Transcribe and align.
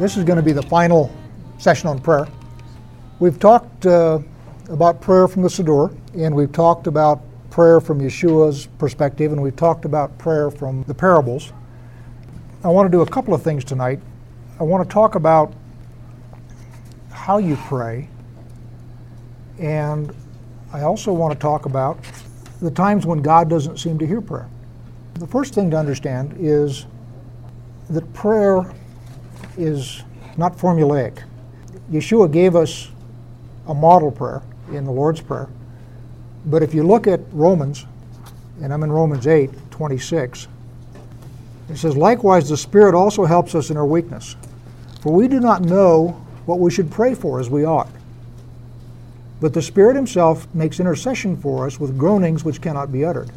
This 0.00 0.16
is 0.16 0.24
going 0.24 0.38
to 0.38 0.42
be 0.42 0.52
the 0.52 0.62
final 0.62 1.14
session 1.58 1.90
on 1.90 1.98
prayer. 1.98 2.26
We've 3.18 3.38
talked 3.38 3.84
uh, 3.84 4.20
about 4.70 5.02
prayer 5.02 5.28
from 5.28 5.42
the 5.42 5.48
Siddur, 5.50 5.94
and 6.16 6.34
we've 6.34 6.50
talked 6.50 6.86
about 6.86 7.20
prayer 7.50 7.82
from 7.82 8.00
Yeshua's 8.00 8.66
perspective, 8.78 9.30
and 9.30 9.42
we've 9.42 9.56
talked 9.56 9.84
about 9.84 10.16
prayer 10.16 10.50
from 10.50 10.84
the 10.84 10.94
parables. 10.94 11.52
I 12.64 12.68
want 12.68 12.86
to 12.86 12.90
do 12.90 13.02
a 13.02 13.06
couple 13.06 13.34
of 13.34 13.42
things 13.42 13.62
tonight. 13.62 14.00
I 14.58 14.62
want 14.62 14.88
to 14.88 14.90
talk 14.90 15.16
about 15.16 15.52
how 17.10 17.36
you 17.36 17.56
pray, 17.56 18.08
and 19.58 20.14
I 20.72 20.80
also 20.80 21.12
want 21.12 21.34
to 21.34 21.38
talk 21.38 21.66
about 21.66 21.98
the 22.62 22.70
times 22.70 23.04
when 23.04 23.20
God 23.20 23.50
doesn't 23.50 23.76
seem 23.76 23.98
to 23.98 24.06
hear 24.06 24.22
prayer. 24.22 24.48
The 25.12 25.26
first 25.26 25.52
thing 25.52 25.70
to 25.72 25.76
understand 25.76 26.36
is 26.38 26.86
that 27.90 28.10
prayer 28.14 28.64
is 29.60 30.02
not 30.36 30.56
formulaic. 30.56 31.22
Yeshua 31.90 32.30
gave 32.30 32.56
us 32.56 32.88
a 33.66 33.74
model 33.74 34.10
prayer 34.10 34.42
in 34.72 34.84
the 34.84 34.90
Lord's 34.90 35.20
Prayer. 35.20 35.48
But 36.46 36.62
if 36.62 36.72
you 36.72 36.82
look 36.82 37.06
at 37.06 37.20
Romans, 37.32 37.86
and 38.62 38.72
I'm 38.72 38.82
in 38.82 38.92
Romans 38.92 39.26
8 39.26 39.50
26, 39.70 40.48
it 41.68 41.76
says, 41.76 41.96
Likewise, 41.96 42.48
the 42.48 42.56
Spirit 42.56 42.94
also 42.94 43.24
helps 43.24 43.54
us 43.54 43.70
in 43.70 43.76
our 43.76 43.86
weakness, 43.86 44.36
for 45.00 45.12
we 45.12 45.28
do 45.28 45.40
not 45.40 45.62
know 45.62 46.08
what 46.46 46.58
we 46.58 46.70
should 46.70 46.90
pray 46.90 47.14
for 47.14 47.38
as 47.38 47.48
we 47.48 47.64
ought. 47.64 47.90
But 49.40 49.54
the 49.54 49.62
Spirit 49.62 49.96
Himself 49.96 50.52
makes 50.54 50.80
intercession 50.80 51.36
for 51.36 51.66
us 51.66 51.78
with 51.78 51.96
groanings 51.96 52.44
which 52.44 52.60
cannot 52.60 52.92
be 52.92 53.04
uttered. 53.04 53.30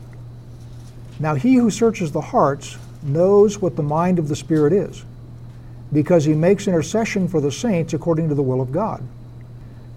Now, 1.20 1.36
He 1.36 1.56
who 1.56 1.70
searches 1.70 2.12
the 2.12 2.22
hearts 2.22 2.78
knows 3.04 3.62
what 3.62 3.76
the 3.76 3.84
mind 3.84 4.20
of 4.20 4.28
the 4.28 4.36
Spirit 4.36 4.74
is, 4.74 5.04
because 5.94 6.26
He 6.26 6.34
makes 6.34 6.68
intercession 6.68 7.28
for 7.28 7.40
the 7.40 7.52
saints 7.52 7.94
according 7.94 8.28
to 8.30 8.36
the 8.36 8.44
will 8.44 8.60
of 8.60 8.72
God. 8.72 9.04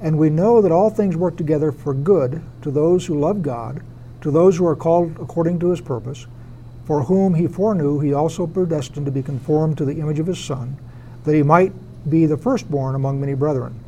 And 0.01 0.19
we 0.19 0.31
know 0.31 0.61
that 0.61 0.71
all 0.71 0.91
things 0.91 1.17
work 1.17 1.37
together 1.37 1.73
for 1.73 1.95
good 1.95 2.43
to 2.63 2.71
those 2.71 3.07
who 3.07 3.19
love 3.19 3.43
God, 3.43 3.83
to 4.21 4.31
those 4.31 4.57
who 4.57 4.67
are 4.67 4.77
called 4.77 5.17
according 5.19 5.59
to 5.61 5.71
His 5.71 5.81
purpose, 5.81 6.27
for 6.85 7.03
whom 7.03 7.35
He 7.35 7.49
foreknew, 7.49 7.99
He 7.99 8.13
also 8.13 8.47
predestined 8.47 9.07
to 9.07 9.13
be 9.13 9.23
conformed 9.23 9.79
to 9.79 9.85
the 9.85 9.99
image 9.99 10.19
of 10.19 10.27
His 10.27 10.39
Son, 10.39 10.77
that 11.25 11.35
He 11.35 11.43
might 11.43 11.73
be 12.09 12.27
the 12.27 12.37
firstborn 12.37 12.95
among 12.95 13.21
many 13.21 13.35
brethren. 13.35 13.81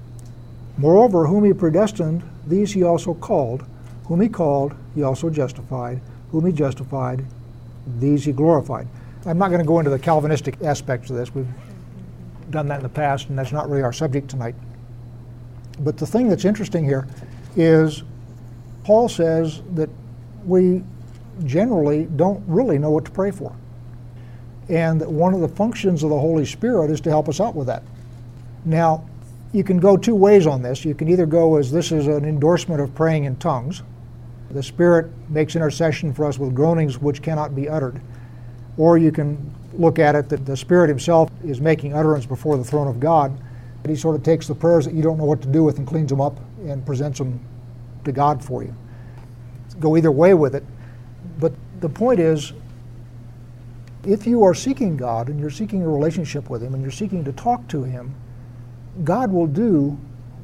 Moreover, 0.77 1.27
whom 1.27 1.45
he 1.45 1.53
predestined, 1.53 2.23
these 2.47 2.73
he 2.73 2.85
also 2.85 3.15
called. 3.15 3.65
Whom 4.05 4.21
he 4.21 4.29
called, 4.29 4.75
he 4.95 5.03
also 5.03 5.29
justified. 5.29 6.01
Whom 6.31 6.47
he 6.47 6.53
justified, 6.53 7.25
these 7.99 8.25
he 8.25 8.33
glorified. 8.33 8.87
I'm 9.27 9.39
not 9.39 9.49
going 9.49 9.61
to 9.61 9.67
go 9.67 9.81
into 9.81 9.91
the 9.91 9.99
Calvinistic 9.99 10.63
aspects 10.63 11.11
of 11.11 11.17
this. 11.17 11.35
We've 11.35 11.49
done 12.51 12.69
that 12.69 12.77
in 12.77 12.83
the 12.83 12.89
past, 12.89 13.29
and 13.29 13.39
that's 13.39 13.53
not 13.53 13.69
really 13.69 13.83
our 13.83 13.93
subject 13.93 14.29
tonight. 14.29 14.55
But 15.81 15.97
the 15.97 16.07
thing 16.07 16.29
that's 16.29 16.45
interesting 16.45 16.85
here 16.85 17.07
is 17.57 18.03
Paul 18.85 19.09
says 19.09 19.63
that 19.75 19.91
we 20.45 20.83
generally 21.45 22.07
don't 22.17 22.43
really 22.47 22.79
know 22.79 22.91
what 22.91 23.05
to 23.05 23.11
pray 23.11 23.31
for. 23.31 23.55
And 24.69 25.01
that 25.01 25.11
one 25.11 25.35
of 25.35 25.41
the 25.41 25.49
functions 25.49 26.03
of 26.03 26.11
the 26.11 26.19
Holy 26.19 26.45
Spirit 26.45 26.91
is 26.91 27.01
to 27.03 27.11
help 27.11 27.29
us 27.29 27.41
out 27.41 27.55
with 27.55 27.67
that. 27.69 27.83
Now, 28.65 29.09
you 29.53 29.65
can 29.65 29.79
go 29.79 29.97
two 29.97 30.15
ways 30.15 30.47
on 30.47 30.63
this. 30.63 30.85
You 30.85 30.95
can 30.95 31.09
either 31.09 31.27
go 31.27 31.57
as 31.57 31.73
this 31.73 31.91
is 31.91 32.07
an 32.07 32.25
endorsement 32.25 32.81
of 32.81 32.95
praying 32.95 33.25
in 33.25 33.37
tongues. 33.37 33.83
The 34.51 34.63
Spirit 34.63 35.11
makes 35.29 35.57
intercession 35.57 36.13
for 36.13 36.27
us 36.27 36.39
with 36.39 36.55
groanings 36.55 36.99
which 36.99 37.23
cannot 37.23 37.55
be 37.55 37.69
uttered. 37.69 38.01
Or 38.77 38.99
you 38.99 39.11
can 39.11 39.55
look 39.75 39.99
at 39.99 40.15
it 40.15 40.29
that 40.29 40.47
the 40.47 40.57
Spirit 40.57 40.89
Himself 40.89 41.31
is 41.45 41.61
making 41.61 41.95
utterance 41.95 42.27
before 42.27 42.57
the 42.57 42.65
throne 42.65 42.89
of 42.89 43.01
God. 43.01 43.39
He 43.87 43.97
sort 43.97 44.17
of 44.17 44.23
takes 44.23 44.47
the 44.47 44.55
prayers 44.55 44.85
that 44.85 44.93
you 44.93 45.03
don't 45.03 45.17
know 45.17 45.25
what 45.25 45.41
to 45.41 45.49
do 45.49 45.65
with 45.65 45.79
and 45.79 45.87
cleans 45.87 46.11
them 46.11 46.21
up 46.21 46.39
and 46.67 46.85
presents 46.85 47.19
them 47.19 47.41
to 48.05 48.13
God 48.13 48.45
for 48.45 48.63
you. 48.63 48.75
Go 49.81 49.97
either 49.97 50.13
way 50.13 50.35
with 50.35 50.55
it. 50.55 50.65
But 51.39 51.55
the 51.81 51.89
point 51.89 52.21
is, 52.21 52.53
if 54.05 54.27
you 54.27 54.45
are 54.45 54.55
seeking 54.55 54.97
God 54.97 55.29
and 55.29 55.41
you're 55.41 55.51
seeking 55.51 55.83
a 55.83 55.89
relationship 55.89 56.51
with 56.51 56.63
Him 56.63 56.75
and 56.75 56.83
you're 56.83 56.93
seeking 56.93 57.25
to 57.25 57.33
talk 57.33 57.67
to 57.69 57.83
Him, 57.83 58.15
God 59.05 59.33
will 59.33 59.47
do 59.47 59.99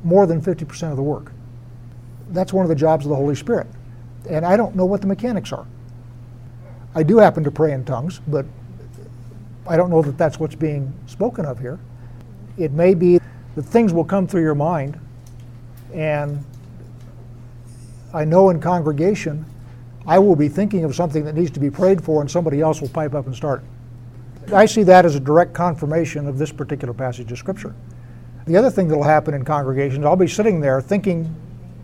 more 0.05 0.27
than 0.27 0.41
50% 0.41 0.91
of 0.91 0.97
the 0.97 1.03
work. 1.03 1.33
That's 2.31 2.53
one 2.53 2.65
of 2.65 2.69
the 2.69 2.75
jobs 2.75 3.05
of 3.05 3.11
the 3.11 3.17
Holy 3.17 3.35
Spirit. 3.35 3.67
And 4.29 4.47
I 4.47 4.57
don't 4.57 4.75
know 4.75 4.87
what 4.87 5.01
the 5.01 5.07
mechanics 5.07 5.53
are. 5.53 5.67
I 6.95 7.03
do 7.03 7.19
happen 7.19 7.45
to 7.45 7.51
pray 7.51 7.73
in 7.73 7.85
tongues, 7.85 8.21
but 8.29 8.47
I 9.67 9.77
don't 9.77 9.91
know 9.91 10.03
that 10.03 10.19
that's 10.19 10.39
what's 10.39 10.55
being 10.55 10.93
spoken 11.07 11.47
of 11.47 11.59
here. 11.59 11.79
It 12.59 12.73
may 12.73 12.95
be 12.95 13.19
that 13.55 13.63
things 13.63 13.93
will 13.93 14.05
come 14.05 14.27
through 14.27 14.43
your 14.43 14.55
mind, 14.55 14.99
and 15.93 16.45
I 18.13 18.25
know 18.25 18.51
in 18.51 18.61
congregation 18.61 19.45
I 20.07 20.19
will 20.19 20.37
be 20.37 20.49
thinking 20.49 20.85
of 20.85 20.95
something 20.95 21.25
that 21.25 21.35
needs 21.35 21.51
to 21.53 21.61
be 21.61 21.71
prayed 21.71 22.05
for, 22.05 22.21
and 22.21 22.31
somebody 22.31 22.61
else 22.61 22.81
will 22.81 22.89
pipe 22.89 23.15
up 23.15 23.27
and 23.27 23.35
start. 23.35 23.63
I 24.53 24.67
see 24.67 24.83
that 24.83 25.07
as 25.07 25.15
a 25.15 25.21
direct 25.21 25.55
confirmation 25.55 26.29
of 26.29 26.37
this 26.37 26.53
particular 26.53 26.93
passage 26.93 27.33
of 27.33 27.39
Scripture. 27.39 27.75
The 28.47 28.57
other 28.59 28.71
thing 28.71 28.89
that 28.89 28.97
will 28.97 29.05
happen 29.05 29.33
in 29.33 29.45
congregations, 29.45 30.05
I'll 30.05 30.17
be 30.17 30.29
sitting 30.29 30.61
there 30.61 30.83
thinking 30.83 31.35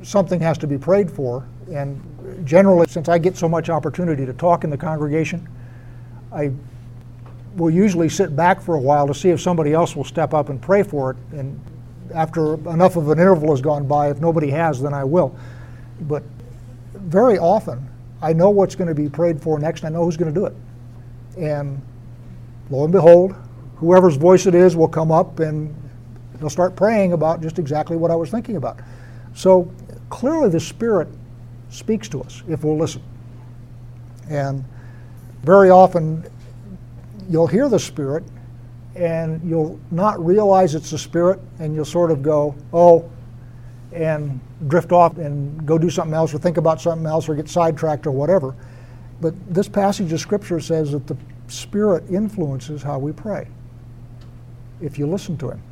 something 0.02 0.41
has 0.41 0.58
to 0.58 0.66
be 0.66 0.76
prayed 0.76 1.10
for, 1.10 1.47
and 1.72 1.98
generally, 2.44 2.86
since 2.88 3.08
I 3.08 3.16
get 3.16 3.38
so 3.38 3.48
much 3.48 3.70
opportunity 3.70 4.26
to 4.26 4.34
talk 4.34 4.64
in 4.64 4.70
the 4.70 4.76
congregation, 4.76 5.48
I 6.32 6.52
will 7.56 7.71
usually 7.71 8.09
sit 8.09 8.34
back 8.37 8.61
for 8.61 8.75
a 8.75 8.81
while 8.81 9.06
to 9.06 9.15
see 9.15 9.31
if 9.31 9.41
somebody 9.41 9.72
else 9.72 9.97
will 9.97 10.05
step 10.05 10.34
up 10.34 10.49
and 10.49 10.61
pray 10.61 10.83
for 10.83 11.12
it. 11.12 11.16
And 11.33 11.61
after 12.15 12.55
enough 12.71 12.97
of 12.97 13.09
an 13.11 13.19
interval 13.19 13.50
has 13.50 13.61
gone 13.61 13.87
by, 13.87 14.11
if 14.11 14.21
nobody 14.21 14.50
has, 14.50 14.81
then 14.81 14.94
I 14.94 15.05
will. 15.05 15.34
But 16.03 16.22
very 16.94 17.39
often, 17.39 17.89
I 18.22 18.33
know 18.33 18.50
what's 18.50 18.75
going 18.75 18.89
to 18.89 18.94
be 18.94 19.09
prayed 19.09 19.41
for 19.41 19.59
next, 19.59 19.83
and 19.83 19.94
I 19.94 19.99
know 19.99 20.05
who's 20.05 20.16
going 20.16 20.33
to 20.33 20.41
do 20.41 20.47
it. 20.47 20.55
And 21.39 21.81
lo 22.71 22.84
and 22.84 22.93
behold, 22.93 23.34
whoever's 23.77 24.16
voice 24.16 24.47
it 24.47 24.55
is 24.55 24.77
will 24.77 24.89
come 24.89 25.10
up 25.10 25.41
and 25.41 25.75
they'll 26.39 26.50
start 26.50 26.77
praying 26.77 27.12
about 27.12 27.41
just 27.41 27.59
exactly 27.59 27.97
what 27.97 28.10
I 28.10 28.15
was 28.15 28.31
thinking 28.31 28.56
about. 28.56 28.78
So 29.34 29.72
clearly, 30.10 30.50
the 30.50 30.60
Spirit 30.60 31.09
speaks 31.71 32.09
to 32.10 32.22
us 32.22 32.43
if 32.49 32.65
we'll 32.65 32.77
listen. 32.77 33.03
And 34.28 34.65
very 35.43 35.71
often, 35.71 36.25
you'll 37.30 37.46
hear 37.46 37.68
the 37.68 37.78
Spirit 37.78 38.24
and 38.96 39.41
you'll 39.48 39.78
not 39.91 40.22
realize 40.24 40.74
it's 40.74 40.91
the 40.91 40.98
Spirit, 40.98 41.38
and 41.60 41.74
you'll 41.74 41.84
sort 41.84 42.10
of 42.10 42.22
go, 42.22 42.56
oh, 42.72 43.08
and 43.92 44.41
drift 44.66 44.91
off 44.91 45.16
and 45.16 45.64
go 45.64 45.78
do 45.78 45.88
something 45.88 46.14
else 46.14 46.34
or 46.34 46.38
think 46.38 46.56
about 46.56 46.80
something 46.80 47.06
else 47.06 47.28
or 47.28 47.34
get 47.36 47.48
sidetracked 47.48 48.06
or 48.06 48.10
whatever. 48.10 48.54
But 49.20 49.34
this 49.52 49.68
passage 49.68 50.12
of 50.12 50.20
Scripture 50.20 50.60
says 50.60 50.91
that 50.91 51.06
the 51.06 51.16
Spirit 51.46 52.04
influences 52.10 52.82
how 52.82 52.98
we 52.98 53.12
pray 53.12 53.47
if 54.80 54.98
you 54.98 55.06
listen 55.06 55.36
to 55.38 55.50
Him. 55.50 55.62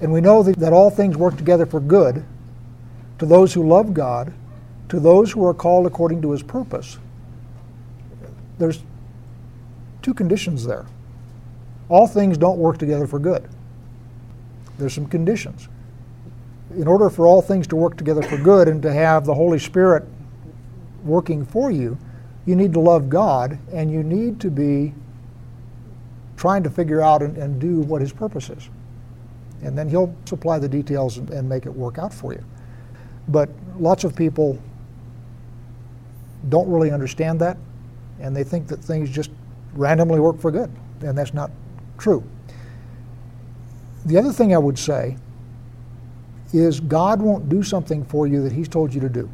And 0.00 0.12
we 0.12 0.20
know 0.20 0.42
that, 0.42 0.56
that 0.58 0.72
all 0.72 0.90
things 0.90 1.16
work 1.16 1.36
together 1.36 1.66
for 1.66 1.80
good 1.80 2.24
to 3.18 3.26
those 3.26 3.52
who 3.52 3.66
love 3.66 3.92
God, 3.92 4.32
to 4.88 4.98
those 4.98 5.30
who 5.30 5.44
are 5.44 5.54
called 5.54 5.86
according 5.86 6.22
to 6.22 6.32
his 6.32 6.42
purpose. 6.42 6.98
There's 8.58 8.82
two 10.02 10.14
conditions 10.14 10.64
there. 10.64 10.86
All 11.88 12.06
things 12.06 12.38
don't 12.38 12.58
work 12.58 12.78
together 12.78 13.06
for 13.06 13.18
good. 13.18 13.48
There's 14.78 14.94
some 14.94 15.06
conditions. 15.06 15.68
In 16.76 16.86
order 16.86 17.10
for 17.10 17.26
all 17.26 17.42
things 17.42 17.66
to 17.68 17.76
work 17.76 17.96
together 17.96 18.22
for 18.22 18.36
good 18.38 18.68
and 18.68 18.80
to 18.82 18.92
have 18.92 19.26
the 19.26 19.34
Holy 19.34 19.58
Spirit 19.58 20.04
working 21.04 21.44
for 21.44 21.70
you, 21.70 21.98
you 22.46 22.54
need 22.54 22.72
to 22.72 22.80
love 22.80 23.08
God 23.08 23.58
and 23.72 23.90
you 23.90 24.02
need 24.02 24.40
to 24.40 24.50
be 24.50 24.94
trying 26.36 26.62
to 26.62 26.70
figure 26.70 27.02
out 27.02 27.22
and, 27.22 27.36
and 27.36 27.60
do 27.60 27.80
what 27.80 28.00
his 28.00 28.12
purpose 28.12 28.50
is 28.50 28.70
and 29.62 29.76
then 29.76 29.88
he'll 29.88 30.14
supply 30.24 30.58
the 30.58 30.68
details 30.68 31.18
and, 31.18 31.30
and 31.30 31.48
make 31.48 31.66
it 31.66 31.70
work 31.70 31.98
out 31.98 32.12
for 32.12 32.32
you. 32.32 32.44
But 33.28 33.50
lots 33.78 34.04
of 34.04 34.16
people 34.16 34.58
don't 36.48 36.68
really 36.68 36.90
understand 36.90 37.40
that, 37.40 37.58
and 38.20 38.34
they 38.34 38.44
think 38.44 38.66
that 38.68 38.82
things 38.82 39.10
just 39.10 39.30
randomly 39.74 40.20
work 40.20 40.38
for 40.38 40.50
good, 40.50 40.70
and 41.02 41.16
that's 41.16 41.34
not 41.34 41.50
true. 41.98 42.22
The 44.06 44.16
other 44.18 44.32
thing 44.32 44.54
I 44.54 44.58
would 44.58 44.78
say 44.78 45.16
is 46.52 46.80
God 46.80 47.20
won't 47.20 47.48
do 47.48 47.62
something 47.62 48.04
for 48.04 48.26
you 48.26 48.42
that 48.42 48.52
He's 48.52 48.68
told 48.68 48.92
you 48.92 49.00
to 49.00 49.08
do. 49.08 49.30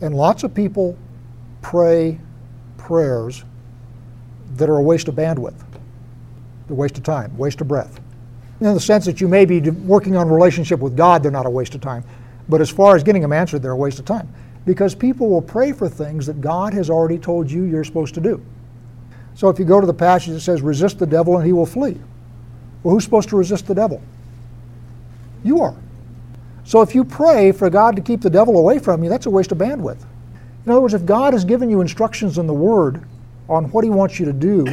And 0.00 0.14
lots 0.14 0.42
of 0.42 0.54
people 0.54 0.96
pray 1.62 2.18
prayers 2.76 3.44
that 4.56 4.68
are 4.68 4.76
a 4.76 4.82
waste 4.82 5.08
of 5.08 5.14
bandwidth, 5.14 5.62
a 6.68 6.74
waste 6.74 6.98
of 6.98 7.04
time, 7.04 7.36
waste 7.36 7.60
of 7.60 7.68
breath 7.68 8.00
in 8.60 8.74
the 8.74 8.80
sense 8.80 9.04
that 9.04 9.20
you 9.20 9.28
may 9.28 9.44
be 9.44 9.60
working 9.60 10.16
on 10.16 10.28
relationship 10.28 10.80
with 10.80 10.96
God, 10.96 11.22
they're 11.22 11.32
not 11.32 11.46
a 11.46 11.50
waste 11.50 11.74
of 11.74 11.80
time. 11.80 12.04
But 12.48 12.60
as 12.60 12.70
far 12.70 12.94
as 12.96 13.02
getting 13.02 13.22
them 13.22 13.32
answered, 13.32 13.62
they're 13.62 13.72
a 13.72 13.76
waste 13.76 13.98
of 13.98 14.04
time. 14.04 14.32
Because 14.64 14.94
people 14.94 15.28
will 15.28 15.42
pray 15.42 15.72
for 15.72 15.88
things 15.88 16.26
that 16.26 16.40
God 16.40 16.72
has 16.72 16.88
already 16.88 17.18
told 17.18 17.50
you 17.50 17.64
you're 17.64 17.84
supposed 17.84 18.14
to 18.14 18.20
do. 18.20 18.44
So 19.34 19.48
if 19.48 19.58
you 19.58 19.64
go 19.64 19.80
to 19.80 19.86
the 19.86 19.94
passage 19.94 20.32
that 20.32 20.40
says, 20.40 20.62
resist 20.62 20.98
the 20.98 21.06
devil 21.06 21.36
and 21.36 21.46
he 21.46 21.52
will 21.52 21.66
flee, 21.66 21.98
Well, 22.82 22.94
who's 22.94 23.04
supposed 23.04 23.28
to 23.30 23.36
resist 23.36 23.66
the 23.66 23.74
devil? 23.74 24.00
You 25.42 25.60
are. 25.60 25.76
So 26.64 26.80
if 26.80 26.94
you 26.94 27.04
pray 27.04 27.52
for 27.52 27.68
God 27.68 27.94
to 27.96 28.02
keep 28.02 28.22
the 28.22 28.30
devil 28.30 28.56
away 28.56 28.78
from 28.78 29.04
you, 29.04 29.10
that's 29.10 29.26
a 29.26 29.30
waste 29.30 29.52
of 29.52 29.58
bandwidth. 29.58 30.04
In 30.64 30.72
other 30.72 30.80
words, 30.80 30.94
if 30.94 31.04
God 31.04 31.34
has 31.34 31.44
given 31.44 31.68
you 31.68 31.82
instructions 31.82 32.38
in 32.38 32.46
the 32.46 32.54
Word 32.54 33.02
on 33.48 33.66
what 33.66 33.84
He 33.84 33.90
wants 33.90 34.18
you 34.18 34.24
to 34.24 34.32
do, 34.32 34.66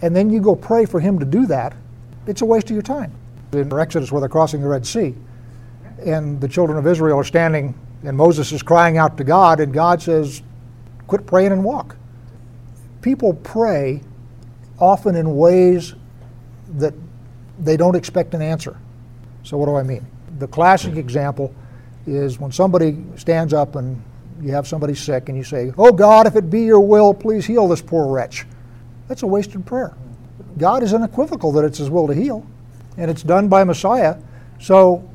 and 0.00 0.16
then 0.16 0.30
you 0.30 0.40
go 0.40 0.56
pray 0.56 0.86
for 0.86 1.00
Him 1.00 1.18
to 1.18 1.26
do 1.26 1.46
that, 1.46 1.74
it's 2.26 2.40
a 2.40 2.46
waste 2.46 2.70
of 2.70 2.72
your 2.72 2.82
time. 2.82 3.12
In 3.52 3.72
Exodus, 3.72 4.10
where 4.10 4.20
they're 4.20 4.28
crossing 4.28 4.62
the 4.62 4.68
Red 4.68 4.86
Sea, 4.86 5.14
and 6.04 6.40
the 6.40 6.48
children 6.48 6.78
of 6.78 6.86
Israel 6.86 7.18
are 7.18 7.24
standing, 7.24 7.78
and 8.04 8.16
Moses 8.16 8.52
is 8.52 8.62
crying 8.62 8.96
out 8.96 9.18
to 9.18 9.24
God, 9.24 9.60
and 9.60 9.72
God 9.72 10.00
says, 10.00 10.42
Quit 11.06 11.26
praying 11.26 11.52
and 11.52 11.62
walk. 11.62 11.96
People 13.06 13.34
pray 13.34 14.00
often 14.80 15.14
in 15.14 15.36
ways 15.36 15.94
that 16.70 16.92
they 17.56 17.76
don't 17.76 17.94
expect 17.94 18.34
an 18.34 18.42
answer. 18.42 18.76
So, 19.44 19.56
what 19.56 19.66
do 19.66 19.76
I 19.76 19.84
mean? 19.84 20.04
The 20.40 20.48
classic 20.48 20.96
example 20.96 21.54
is 22.08 22.40
when 22.40 22.50
somebody 22.50 22.96
stands 23.14 23.52
up 23.52 23.76
and 23.76 24.02
you 24.42 24.50
have 24.50 24.66
somebody 24.66 24.96
sick 24.96 25.28
and 25.28 25.38
you 25.38 25.44
say, 25.44 25.72
Oh 25.78 25.92
God, 25.92 26.26
if 26.26 26.34
it 26.34 26.50
be 26.50 26.62
your 26.62 26.80
will, 26.80 27.14
please 27.14 27.46
heal 27.46 27.68
this 27.68 27.80
poor 27.80 28.12
wretch. 28.12 28.44
That's 29.06 29.22
a 29.22 29.26
wasted 29.28 29.64
prayer. 29.64 29.94
God 30.58 30.82
is 30.82 30.92
unequivocal 30.92 31.52
that 31.52 31.64
it's 31.64 31.78
his 31.78 31.88
will 31.88 32.08
to 32.08 32.12
heal, 32.12 32.44
and 32.96 33.08
it's 33.08 33.22
done 33.22 33.46
by 33.46 33.62
Messiah. 33.62 34.16
So, 34.60 35.08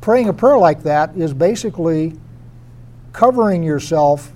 praying 0.00 0.28
a 0.28 0.32
prayer 0.32 0.58
like 0.58 0.82
that 0.82 1.16
is 1.16 1.32
basically 1.32 2.14
covering 3.12 3.62
yourself 3.62 4.32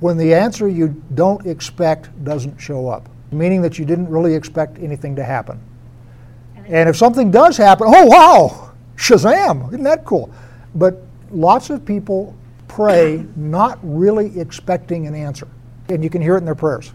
when 0.00 0.16
the 0.16 0.34
answer 0.34 0.68
you 0.68 1.02
don't 1.14 1.46
expect 1.46 2.08
doesn't 2.24 2.58
show 2.58 2.88
up, 2.88 3.08
meaning 3.32 3.62
that 3.62 3.78
you 3.78 3.84
didn't 3.84 4.08
really 4.08 4.34
expect 4.34 4.78
anything 4.78 5.16
to 5.16 5.24
happen. 5.24 5.60
And 6.66 6.88
if 6.88 6.96
something 6.96 7.30
does 7.30 7.56
happen, 7.56 7.86
oh 7.88 8.06
wow, 8.06 8.72
Shazam, 8.96 9.68
isn't 9.68 9.84
that 9.84 10.04
cool? 10.04 10.30
But 10.74 11.02
lots 11.30 11.70
of 11.70 11.84
people 11.84 12.36
pray 12.68 13.24
not 13.36 13.78
really 13.82 14.38
expecting 14.38 15.06
an 15.06 15.14
answer. 15.14 15.48
And 15.88 16.04
you 16.04 16.10
can 16.10 16.20
hear 16.20 16.34
it 16.34 16.38
in 16.38 16.44
their 16.44 16.54
prayers. 16.54 16.92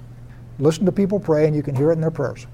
Listen 0.59 0.85
to 0.85 0.91
people 0.91 1.19
pray 1.19 1.47
and 1.47 1.55
you 1.55 1.63
can 1.63 1.75
hear 1.75 1.89
it 1.89 1.93
in 1.93 2.01
their 2.01 2.11
prayers. 2.11 2.45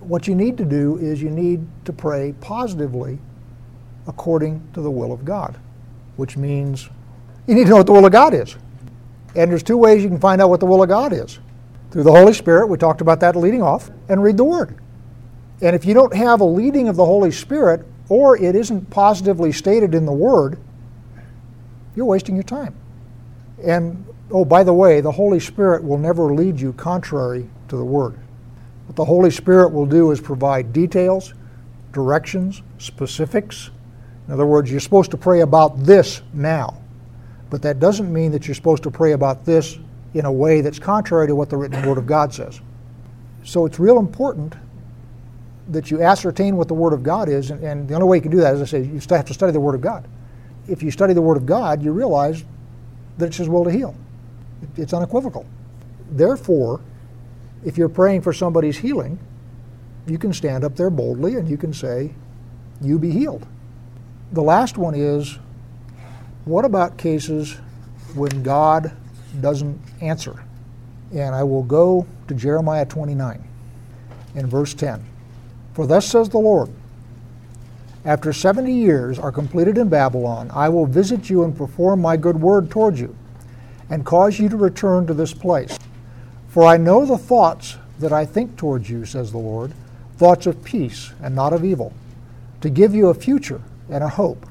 What 0.00 0.26
you 0.26 0.34
need 0.34 0.56
to 0.58 0.64
do 0.64 0.96
is 0.96 1.22
you 1.22 1.30
need 1.30 1.66
to 1.84 1.92
pray 1.92 2.34
positively 2.40 3.18
according 4.06 4.66
to 4.72 4.80
the 4.80 4.90
will 4.90 5.12
of 5.12 5.24
God, 5.24 5.58
which 6.16 6.36
means 6.36 6.88
you 7.46 7.54
need 7.54 7.64
to 7.64 7.70
know 7.70 7.76
what 7.76 7.86
the 7.86 7.92
will 7.92 8.06
of 8.06 8.12
God 8.12 8.34
is. 8.34 8.56
And 9.36 9.50
there's 9.50 9.62
two 9.62 9.76
ways 9.76 10.02
you 10.02 10.08
can 10.08 10.20
find 10.20 10.40
out 10.40 10.50
what 10.50 10.60
the 10.60 10.66
will 10.66 10.82
of 10.82 10.88
God 10.88 11.12
is 11.12 11.38
through 11.94 12.02
the 12.02 12.10
Holy 12.10 12.32
Spirit, 12.32 12.66
we 12.66 12.76
talked 12.76 13.00
about 13.00 13.20
that 13.20 13.36
leading 13.36 13.62
off, 13.62 13.88
and 14.08 14.20
read 14.20 14.36
the 14.36 14.42
Word. 14.42 14.76
And 15.62 15.76
if 15.76 15.84
you 15.84 15.94
don't 15.94 16.12
have 16.12 16.40
a 16.40 16.44
leading 16.44 16.88
of 16.88 16.96
the 16.96 17.04
Holy 17.04 17.30
Spirit, 17.30 17.86
or 18.08 18.36
it 18.36 18.56
isn't 18.56 18.90
positively 18.90 19.52
stated 19.52 19.94
in 19.94 20.04
the 20.04 20.12
Word, 20.12 20.58
you're 21.94 22.04
wasting 22.04 22.34
your 22.34 22.42
time. 22.42 22.74
And 23.62 24.04
oh, 24.32 24.44
by 24.44 24.64
the 24.64 24.72
way, 24.72 25.00
the 25.00 25.12
Holy 25.12 25.38
Spirit 25.38 25.84
will 25.84 25.96
never 25.96 26.34
lead 26.34 26.60
you 26.60 26.72
contrary 26.72 27.48
to 27.68 27.76
the 27.76 27.84
Word. 27.84 28.18
What 28.86 28.96
the 28.96 29.04
Holy 29.04 29.30
Spirit 29.30 29.68
will 29.68 29.86
do 29.86 30.10
is 30.10 30.20
provide 30.20 30.72
details, 30.72 31.32
directions, 31.92 32.60
specifics. 32.78 33.70
In 34.26 34.34
other 34.34 34.46
words, 34.46 34.68
you're 34.68 34.80
supposed 34.80 35.12
to 35.12 35.16
pray 35.16 35.42
about 35.42 35.84
this 35.84 36.22
now. 36.32 36.80
But 37.50 37.62
that 37.62 37.78
doesn't 37.78 38.12
mean 38.12 38.32
that 38.32 38.46
you're 38.46 38.54
supposed 38.54 38.82
to 38.84 38.90
pray 38.90 39.12
about 39.12 39.44
this 39.44 39.78
in 40.14 40.24
a 40.24 40.32
way 40.32 40.60
that's 40.60 40.78
contrary 40.78 41.26
to 41.26 41.34
what 41.34 41.50
the 41.50 41.56
written 41.56 41.86
Word 41.86 41.98
of 41.98 42.06
God 42.06 42.32
says. 42.32 42.60
So 43.44 43.66
it's 43.66 43.78
real 43.78 43.98
important 43.98 44.54
that 45.68 45.90
you 45.90 46.02
ascertain 46.02 46.56
what 46.56 46.68
the 46.68 46.74
Word 46.74 46.92
of 46.92 47.02
God 47.02 47.28
is, 47.28 47.50
and, 47.50 47.62
and 47.62 47.88
the 47.88 47.94
only 47.94 48.06
way 48.06 48.16
you 48.18 48.22
can 48.22 48.30
do 48.30 48.40
that, 48.40 48.54
as 48.54 48.62
I 48.62 48.64
say, 48.64 48.82
you 48.82 49.00
have 49.10 49.24
to 49.24 49.34
study 49.34 49.52
the 49.52 49.60
Word 49.60 49.74
of 49.74 49.80
God. 49.80 50.06
If 50.68 50.82
you 50.82 50.90
study 50.90 51.14
the 51.14 51.22
Word 51.22 51.36
of 51.36 51.46
God, 51.46 51.82
you 51.82 51.92
realize 51.92 52.44
that 53.18 53.26
it's 53.26 53.36
His 53.36 53.48
will 53.48 53.64
to 53.64 53.70
heal. 53.70 53.94
It's 54.76 54.92
unequivocal. 54.92 55.46
Therefore, 56.10 56.80
if 57.64 57.78
you're 57.78 57.88
praying 57.88 58.22
for 58.22 58.32
somebody's 58.32 58.78
healing, 58.78 59.18
you 60.06 60.18
can 60.18 60.32
stand 60.32 60.64
up 60.64 60.76
there 60.76 60.90
boldly 60.90 61.36
and 61.36 61.48
you 61.48 61.56
can 61.56 61.72
say, 61.72 62.14
You 62.80 62.98
be 62.98 63.10
healed. 63.10 63.46
The 64.32 64.42
last 64.42 64.76
one 64.76 64.94
is 64.94 65.38
what 66.44 66.64
about 66.64 66.98
cases 66.98 67.54
when 68.14 68.42
God 68.42 68.92
doesn't 69.40 69.80
answer? 70.00 70.44
And 71.12 71.34
I 71.34 71.42
will 71.42 71.62
go 71.62 72.06
to 72.28 72.34
Jeremiah 72.34 72.84
29 72.84 73.42
in 74.34 74.46
verse 74.46 74.74
10. 74.74 75.04
For 75.74 75.86
thus 75.86 76.06
says 76.06 76.28
the 76.28 76.38
Lord, 76.38 76.70
after 78.04 78.32
70 78.32 78.70
years 78.70 79.18
are 79.18 79.32
completed 79.32 79.78
in 79.78 79.88
Babylon, 79.88 80.50
I 80.52 80.68
will 80.68 80.86
visit 80.86 81.30
you 81.30 81.44
and 81.44 81.56
perform 81.56 82.02
my 82.02 82.16
good 82.16 82.38
word 82.38 82.70
toward 82.70 82.98
you, 82.98 83.16
and 83.88 84.04
cause 84.04 84.38
you 84.38 84.48
to 84.50 84.56
return 84.56 85.06
to 85.06 85.14
this 85.14 85.32
place. 85.32 85.78
For 86.48 86.64
I 86.64 86.76
know 86.76 87.06
the 87.06 87.16
thoughts 87.16 87.78
that 87.98 88.12
I 88.12 88.26
think 88.26 88.56
towards 88.56 88.90
you, 88.90 89.06
says 89.06 89.32
the 89.32 89.38
Lord, 89.38 89.72
thoughts 90.18 90.46
of 90.46 90.62
peace 90.62 91.12
and 91.22 91.34
not 91.34 91.54
of 91.54 91.64
evil, 91.64 91.94
to 92.60 92.68
give 92.68 92.94
you 92.94 93.08
a 93.08 93.14
future 93.14 93.62
and 93.88 94.04
a 94.04 94.08
hope. 94.08 94.46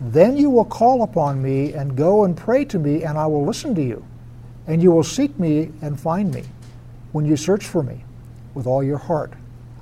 Then 0.00 0.36
you 0.36 0.48
will 0.48 0.64
call 0.64 1.02
upon 1.02 1.42
me 1.42 1.74
and 1.74 1.94
go 1.94 2.24
and 2.24 2.36
pray 2.36 2.64
to 2.66 2.78
me, 2.78 3.04
and 3.04 3.18
I 3.18 3.26
will 3.26 3.44
listen 3.44 3.74
to 3.74 3.82
you. 3.82 4.04
And 4.66 4.82
you 4.82 4.92
will 4.92 5.04
seek 5.04 5.38
me 5.38 5.72
and 5.82 6.00
find 6.00 6.32
me 6.32 6.44
when 7.12 7.26
you 7.26 7.36
search 7.36 7.66
for 7.66 7.82
me 7.82 8.04
with 8.54 8.66
all 8.66 8.82
your 8.82 8.98
heart. 8.98 9.34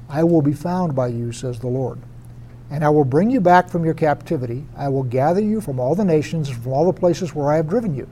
I 0.08 0.24
will 0.24 0.42
be 0.42 0.52
found 0.52 0.94
by 0.94 1.08
you, 1.08 1.32
says 1.32 1.60
the 1.60 1.68
Lord. 1.68 1.98
And 2.70 2.84
I 2.84 2.88
will 2.88 3.04
bring 3.04 3.30
you 3.30 3.40
back 3.40 3.68
from 3.68 3.84
your 3.84 3.94
captivity. 3.94 4.64
I 4.76 4.88
will 4.88 5.02
gather 5.02 5.40
you 5.40 5.60
from 5.60 5.78
all 5.78 5.94
the 5.94 6.04
nations, 6.04 6.48
from 6.48 6.72
all 6.72 6.86
the 6.86 6.98
places 6.98 7.34
where 7.34 7.50
I 7.52 7.56
have 7.56 7.68
driven 7.68 7.94
you, 7.94 8.08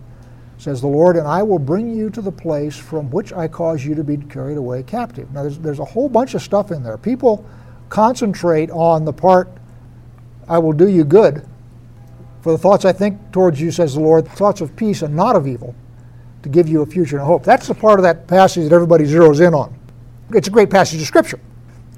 says 0.58 0.81
the 0.81 0.87
Lord, 0.87 1.17
and 1.17 1.26
I 1.26 1.43
will 1.43 1.58
bring 1.58 1.94
you 1.94 2.08
to 2.11 2.23
the 2.23 2.32
place 2.32 2.76
from 2.76 3.11
which 3.11 3.32
I 3.32 3.49
caused 3.49 3.85
you 3.85 3.94
to 3.94 4.05
be 4.05 4.17
carried 4.17 4.56
away 4.56 4.82
captive. 4.82 5.31
Now, 5.32 5.43
there's, 5.43 5.58
there's 5.58 5.79
a 5.79 5.85
whole 5.85 6.08
bunch 6.08 6.35
of 6.35 6.43
stuff 6.43 6.70
in 6.70 6.82
there. 6.82 6.97
People 6.97 7.44
concentrate 7.88 8.70
on 8.70 9.05
the 9.05 9.12
part, 9.12 9.49
I 10.49 10.58
will 10.58 10.73
do 10.73 10.88
you 10.88 11.05
good, 11.05 11.47
for 12.46 12.52
the 12.52 12.58
thoughts 12.58 12.84
I 12.84 12.93
think 12.93 13.32
towards 13.32 13.60
you, 13.60 13.72
says 13.72 13.94
the 13.94 14.00
Lord, 14.00 14.28
thoughts 14.28 14.60
of 14.60 14.76
peace 14.76 15.02
and 15.02 15.16
not 15.16 15.34
of 15.34 15.48
evil, 15.48 15.74
to 16.44 16.48
give 16.48 16.69
you 16.69 16.82
a 16.82 16.86
future 16.86 17.17
and 17.17 17.24
a 17.24 17.26
hope. 17.26 17.43
That's 17.43 17.67
the 17.67 17.74
part 17.74 17.98
of 17.98 18.05
that 18.05 18.29
passage 18.29 18.69
that 18.69 18.72
everybody 18.72 19.05
zeroes 19.05 19.44
in 19.44 19.53
on. 19.53 19.76
It's 20.31 20.46
a 20.46 20.50
great 20.53 20.70
passage 20.70 21.00
of 21.00 21.08
Scripture, 21.08 21.41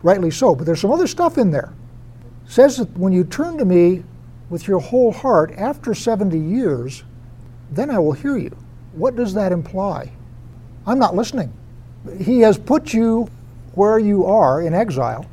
rightly 0.02 0.30
so, 0.30 0.54
but 0.54 0.64
there's 0.64 0.80
some 0.80 0.90
other 0.90 1.06
stuff 1.06 1.36
in 1.36 1.50
there. 1.50 1.74
It 2.46 2.50
says 2.50 2.78
that 2.78 2.88
when 2.96 3.12
you 3.12 3.24
turn 3.24 3.58
to 3.58 3.66
me 3.66 4.04
with 4.48 4.66
your 4.66 4.78
whole 4.78 5.12
heart 5.12 5.52
after 5.58 5.92
70 5.92 6.38
years, 6.38 7.04
then 7.70 7.90
I 7.90 7.98
will 7.98 8.12
hear 8.12 8.38
you. 8.38 8.56
What 8.92 9.16
does 9.16 9.34
that 9.34 9.52
imply? 9.52 10.10
I'm 10.86 10.98
not 10.98 11.14
listening. 11.14 11.52
He 12.18 12.40
has 12.40 12.56
put 12.56 12.94
you 12.94 13.28
where 13.74 13.98
you 13.98 14.24
are 14.24 14.62
in 14.62 14.72
exile, 14.72 15.26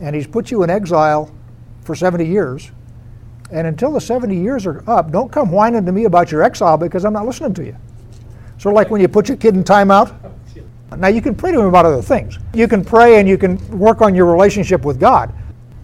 and 0.00 0.16
He's 0.16 0.26
put 0.26 0.50
you 0.50 0.64
in 0.64 0.68
exile 0.68 1.32
for 1.84 1.94
70 1.94 2.26
years 2.26 2.72
and 3.52 3.66
until 3.66 3.92
the 3.92 4.00
70 4.00 4.34
years 4.34 4.66
are 4.66 4.82
up, 4.88 5.12
don't 5.12 5.30
come 5.30 5.50
whining 5.50 5.84
to 5.84 5.92
me 5.92 6.04
about 6.04 6.32
your 6.32 6.42
exile 6.42 6.78
because 6.78 7.04
I'm 7.04 7.12
not 7.12 7.26
listening 7.26 7.52
to 7.54 7.64
you. 7.64 7.76
Sort 8.58 8.72
of 8.72 8.76
like 8.76 8.90
when 8.90 9.00
you 9.00 9.08
put 9.08 9.28
your 9.28 9.36
kid 9.36 9.54
in 9.54 9.62
timeout. 9.62 10.14
Now, 10.96 11.08
you 11.08 11.22
can 11.22 11.34
pray 11.34 11.52
to 11.52 11.60
him 11.60 11.66
about 11.66 11.86
other 11.86 12.02
things. 12.02 12.38
You 12.54 12.68
can 12.68 12.84
pray 12.84 13.18
and 13.18 13.28
you 13.28 13.38
can 13.38 13.56
work 13.78 14.02
on 14.02 14.14
your 14.14 14.26
relationship 14.26 14.84
with 14.84 15.00
God. 15.00 15.32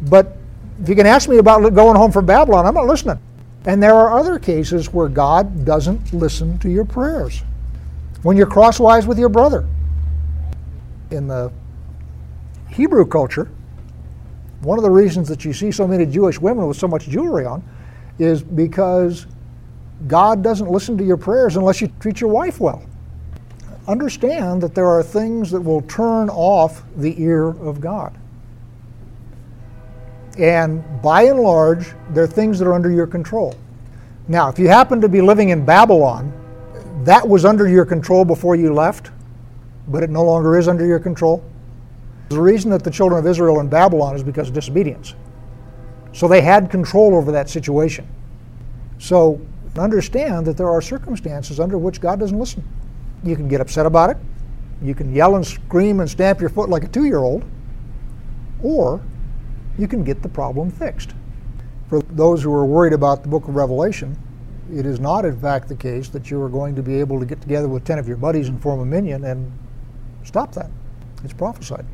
But 0.03 0.37
if 0.83 0.89
you 0.89 0.95
can 0.95 1.07
ask 1.07 1.29
me 1.29 1.39
about 1.39 1.61
going 1.75 1.97
home 1.97 2.13
from 2.13 2.27
Babylon, 2.27 2.67
I'm 2.67 2.75
not 2.75 2.87
listening. 2.87 3.19
And 3.65 3.83
there 3.83 3.95
are 3.95 4.19
other 4.19 4.39
cases 4.39 4.93
where 4.93 5.09
God 5.09 5.65
doesn't 5.65 6.13
listen 6.13 6.59
to 6.59 6.71
your 6.71 6.85
prayers. 6.85 7.43
When 8.23 8.37
you're 8.37 8.47
crosswise 8.47 9.07
with 9.07 9.19
your 9.19 9.29
brother. 9.29 9.67
In 11.11 11.27
the 11.27 11.51
Hebrew 12.69 13.07
culture, 13.07 13.51
one 14.61 14.79
of 14.79 14.83
the 14.83 14.91
reasons 14.91 15.29
that 15.29 15.45
you 15.45 15.53
see 15.53 15.71
so 15.71 15.87
many 15.87 16.05
Jewish 16.05 16.41
women 16.41 16.67
with 16.67 16.77
so 16.77 16.89
much 16.89 17.09
jewelry 17.09 17.45
on 17.45 17.63
is 18.19 18.43
because 18.43 19.27
God 20.07 20.43
doesn't 20.43 20.71
listen 20.71 20.99
to 20.99 21.05
your 21.05 21.17
prayers 21.17 21.57
unless 21.57 21.81
you 21.81 21.91
treat 22.01 22.21
your 22.21 22.31
wife 22.31 22.61
well. 22.61 22.83
Understand 23.87 24.63
that 24.63 24.75
there 24.75 24.87
are 24.87 25.03
things 25.03 25.51
that 25.51 25.61
will 25.61 25.83
turn 25.83 26.29
off 26.29 26.83
the 26.97 27.21
ear 27.23 27.49
of 27.49 27.81
God. 27.81 28.17
And 30.39 30.85
by 31.03 31.23
and 31.23 31.41
large, 31.41 31.95
they're 32.11 32.27
things 32.27 32.59
that 32.59 32.67
are 32.67 32.75
under 32.75 32.91
your 32.91 33.07
control. 33.07 33.57
Now, 34.29 34.49
if 34.49 34.59
you 34.59 34.69
happen 34.69 35.01
to 35.01 35.09
be 35.09 35.21
living 35.21 35.49
in 35.49 35.65
Babylon, 35.65 36.33
that 37.05 37.27
was 37.27 37.45
under 37.45 37.67
your 37.67 37.85
control 37.85 38.25
before 38.25 38.55
you 38.55 38.75
left, 38.75 39.11
but 39.89 40.03
it 40.03 40.11
no 40.11 40.23
longer 40.23 40.59
is 40.59 40.69
under 40.69 40.85
your 40.85 40.99
control. 40.99 41.43
The 42.29 42.41
reason 42.41 42.71
that 42.71 42.85
the 42.85 42.91
children 42.91 43.19
of 43.19 43.27
Israel 43.27 43.61
in 43.61 43.69
Babylon 43.69 44.15
is 44.17 44.23
because 44.23 44.49
of 44.49 44.55
disobedience. 44.55 45.15
So 46.13 46.29
they 46.29 46.41
had 46.41 46.71
control 46.71 47.15
over 47.15 47.33
that 47.33 47.49
situation. 47.49 48.07
So 48.99 49.41
understand 49.79 50.47
that 50.47 50.57
there 50.57 50.69
are 50.69 50.83
circumstances 50.83 51.61
under 51.61 51.79
which 51.79 52.01
God 52.01 52.21
doesn't 52.21 52.39
listen. 52.39 52.65
You 53.25 53.37
can 53.37 53.49
get 53.49 53.61
upset 53.61 53.87
about 53.87 54.11
it. 54.11 54.17
You 54.83 54.95
can 54.95 55.15
yell 55.15 55.37
and 55.37 55.47
scream 55.47 56.01
and 56.01 56.11
stamp 56.11 56.41
your 56.41 56.51
foot 56.51 56.69
like 56.69 56.85
a 56.85 56.89
two 56.89 57.05
year 57.05 57.19
old. 57.19 57.45
or 58.63 59.01
you 59.79 59.87
can 59.87 60.03
get 60.03 60.23
the 60.23 60.29
problem 60.29 60.71
fixed. 60.71 61.15
For 61.89 62.01
those 62.03 62.43
who 62.43 62.53
are 62.53 62.67
worried 62.67 62.93
about 62.93 63.23
the 63.23 63.29
book 63.29 63.47
of 63.49 63.55
Revelation, 63.55 64.19
it 64.75 64.85
is 64.85 65.01
not, 65.01 65.25
in 65.25 65.39
fact, 65.41 65.69
the 65.69 65.77
case 65.77 66.09
that 66.09 66.31
you 66.31 66.43
are 66.43 66.49
going 66.49 66.75
to 66.75 66.83
be 66.83 66.99
able 66.99 67.21
to 67.21 67.27
get 67.27 67.41
together 67.41 67.69
with 67.69 67.85
10 67.85 67.99
of 67.99 68.09
your 68.09 68.17
buddies 68.17 68.49
and 68.49 68.61
form 68.61 68.81
a 68.81 68.85
minyan 68.85 69.25
and 69.25 69.51
stop 70.25 70.53
that. 70.55 70.71
It's 71.25 71.33
prophesied. 71.33 71.87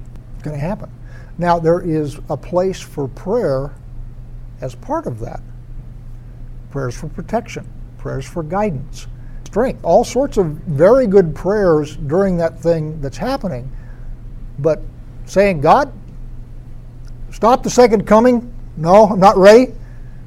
Going 0.44 0.60
to 0.60 0.64
happen. 0.64 0.90
Now, 1.38 1.58
there 1.58 1.80
is 1.80 2.20
a 2.28 2.36
place 2.36 2.78
for 2.78 3.08
prayer 3.08 3.74
as 4.60 4.74
part 4.74 5.06
of 5.06 5.18
that 5.20 5.40
prayers 6.70 6.96
for 6.96 7.06
protection, 7.08 7.64
prayers 7.98 8.26
for 8.26 8.42
guidance, 8.42 9.06
strength, 9.44 9.78
all 9.84 10.02
sorts 10.02 10.36
of 10.36 10.46
very 10.46 11.06
good 11.06 11.32
prayers 11.32 11.94
during 11.94 12.36
that 12.36 12.58
thing 12.60 13.00
that's 13.00 13.16
happening. 13.16 13.70
But 14.58 14.82
saying, 15.24 15.60
God, 15.60 15.92
stop 17.30 17.62
the 17.62 17.70
second 17.70 18.08
coming, 18.08 18.52
no, 18.76 19.06
I'm 19.06 19.20
not 19.20 19.36
ready, 19.36 19.72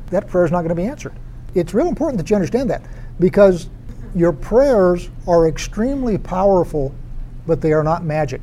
that 0.10 0.30
prayer 0.30 0.46
is 0.46 0.52
not 0.52 0.60
going 0.60 0.70
to 0.70 0.76
be 0.76 0.86
answered. 0.86 1.14
It's 1.54 1.74
real 1.74 1.90
important 1.90 2.18
that 2.18 2.30
you 2.30 2.38
understand 2.38 2.70
that 2.70 2.82
because 3.20 3.68
your 4.16 4.32
prayers 4.32 5.10
are 5.28 5.50
extremely 5.50 6.18
powerful, 6.18 6.96
but 7.46 7.60
they 7.60 7.74
are 7.74 7.84
not 7.84 8.06
magic. 8.06 8.42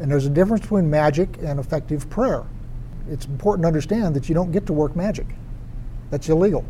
And 0.00 0.10
there's 0.10 0.26
a 0.26 0.30
difference 0.30 0.62
between 0.62 0.90
magic 0.90 1.38
and 1.42 1.60
effective 1.60 2.08
prayer. 2.10 2.44
It's 3.08 3.26
important 3.26 3.62
to 3.64 3.68
understand 3.68 4.14
that 4.16 4.28
you 4.28 4.34
don't 4.34 4.50
get 4.50 4.66
to 4.66 4.72
work 4.72 4.96
magic. 4.96 5.26
That's 6.10 6.28
illegal. 6.28 6.64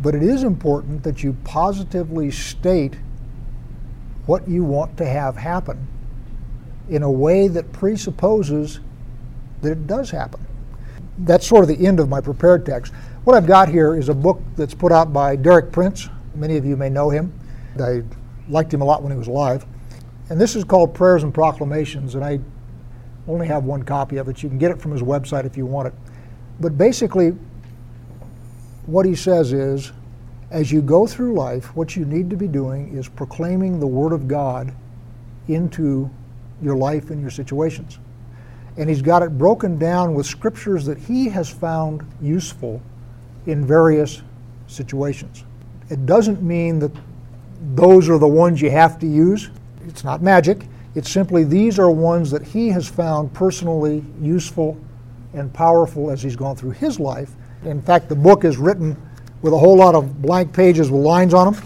But 0.00 0.14
it 0.14 0.22
is 0.22 0.42
important 0.42 1.02
that 1.04 1.22
you 1.22 1.36
positively 1.44 2.30
state 2.30 2.96
what 4.26 4.48
you 4.48 4.64
want 4.64 4.96
to 4.98 5.06
have 5.06 5.36
happen 5.36 5.86
in 6.88 7.02
a 7.02 7.10
way 7.10 7.48
that 7.48 7.72
presupposes 7.72 8.80
that 9.62 9.72
it 9.72 9.86
does 9.86 10.10
happen. 10.10 10.44
That's 11.18 11.46
sort 11.46 11.62
of 11.62 11.68
the 11.68 11.86
end 11.86 12.00
of 12.00 12.08
my 12.08 12.20
prepared 12.20 12.66
text. 12.66 12.92
What 13.24 13.36
I've 13.36 13.46
got 13.46 13.68
here 13.68 13.96
is 13.96 14.08
a 14.08 14.14
book 14.14 14.40
that's 14.56 14.74
put 14.74 14.90
out 14.90 15.12
by 15.12 15.36
Derek 15.36 15.70
Prince. 15.70 16.08
Many 16.34 16.56
of 16.56 16.64
you 16.64 16.76
may 16.76 16.88
know 16.88 17.10
him. 17.10 17.32
I 17.80 18.02
liked 18.48 18.74
him 18.74 18.80
a 18.80 18.84
lot 18.84 19.02
when 19.02 19.12
he 19.12 19.18
was 19.18 19.28
alive. 19.28 19.64
And 20.32 20.40
this 20.40 20.56
is 20.56 20.64
called 20.64 20.94
Prayers 20.94 21.24
and 21.24 21.34
Proclamations, 21.34 22.14
and 22.14 22.24
I 22.24 22.40
only 23.28 23.46
have 23.48 23.64
one 23.64 23.82
copy 23.82 24.16
of 24.16 24.30
it. 24.30 24.42
You 24.42 24.48
can 24.48 24.56
get 24.56 24.70
it 24.70 24.80
from 24.80 24.90
his 24.90 25.02
website 25.02 25.44
if 25.44 25.58
you 25.58 25.66
want 25.66 25.88
it. 25.88 25.94
But 26.58 26.78
basically, 26.78 27.36
what 28.86 29.04
he 29.04 29.14
says 29.14 29.52
is 29.52 29.92
as 30.50 30.72
you 30.72 30.80
go 30.80 31.06
through 31.06 31.34
life, 31.34 31.76
what 31.76 31.96
you 31.96 32.06
need 32.06 32.30
to 32.30 32.36
be 32.38 32.48
doing 32.48 32.96
is 32.96 33.10
proclaiming 33.10 33.78
the 33.78 33.86
Word 33.86 34.14
of 34.14 34.26
God 34.26 34.72
into 35.48 36.08
your 36.62 36.78
life 36.78 37.10
and 37.10 37.20
your 37.20 37.28
situations. 37.28 37.98
And 38.78 38.88
he's 38.88 39.02
got 39.02 39.22
it 39.22 39.36
broken 39.36 39.78
down 39.78 40.14
with 40.14 40.24
scriptures 40.24 40.86
that 40.86 40.96
he 40.96 41.28
has 41.28 41.50
found 41.50 42.10
useful 42.22 42.80
in 43.44 43.66
various 43.66 44.22
situations. 44.66 45.44
It 45.90 46.06
doesn't 46.06 46.40
mean 46.42 46.78
that 46.78 46.92
those 47.74 48.08
are 48.08 48.18
the 48.18 48.26
ones 48.26 48.62
you 48.62 48.70
have 48.70 48.98
to 49.00 49.06
use. 49.06 49.50
It's 49.86 50.04
not 50.04 50.22
magic. 50.22 50.66
It's 50.94 51.10
simply 51.10 51.44
these 51.44 51.78
are 51.78 51.90
ones 51.90 52.30
that 52.30 52.42
he 52.42 52.68
has 52.68 52.86
found 52.88 53.32
personally 53.32 54.04
useful 54.20 54.78
and 55.32 55.52
powerful 55.52 56.10
as 56.10 56.22
he's 56.22 56.36
gone 56.36 56.56
through 56.56 56.72
his 56.72 57.00
life. 57.00 57.30
In 57.64 57.80
fact, 57.80 58.08
the 58.08 58.16
book 58.16 58.44
is 58.44 58.58
written 58.58 58.96
with 59.40 59.52
a 59.52 59.58
whole 59.58 59.76
lot 59.76 59.94
of 59.94 60.20
blank 60.20 60.52
pages 60.52 60.90
with 60.90 61.02
lines 61.02 61.34
on 61.34 61.52
them 61.52 61.62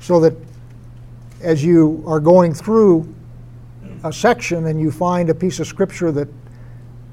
so 0.00 0.20
that 0.20 0.34
as 1.42 1.64
you 1.64 2.02
are 2.06 2.20
going 2.20 2.54
through 2.54 3.14
a 4.04 4.12
section 4.12 4.66
and 4.66 4.80
you 4.80 4.90
find 4.90 5.30
a 5.30 5.34
piece 5.34 5.60
of 5.60 5.66
scripture 5.66 6.10
that 6.12 6.28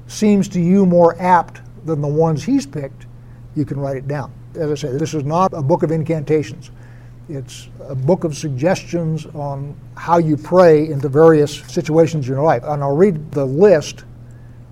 seems 0.06 0.48
to 0.48 0.60
you 0.60 0.86
more 0.86 1.20
apt 1.20 1.60
than 1.86 2.00
the 2.00 2.08
ones 2.08 2.42
he's 2.42 2.66
picked, 2.66 3.06
you 3.54 3.64
can 3.64 3.78
write 3.78 3.96
it 3.96 4.08
down. 4.08 4.32
As 4.54 4.70
I 4.70 4.74
say, 4.74 4.96
this 4.96 5.14
is 5.14 5.24
not 5.24 5.52
a 5.54 5.62
book 5.62 5.82
of 5.82 5.90
incantations. 5.90 6.70
It's 7.32 7.68
a 7.88 7.94
book 7.94 8.24
of 8.24 8.36
suggestions 8.36 9.24
on 9.26 9.74
how 9.96 10.18
you 10.18 10.36
pray 10.36 10.90
into 10.90 11.08
various 11.08 11.62
situations 11.62 12.28
in 12.28 12.34
your 12.34 12.44
life. 12.44 12.62
And 12.62 12.82
I'll 12.82 12.94
read 12.94 13.32
the 13.32 13.46
list 13.46 14.04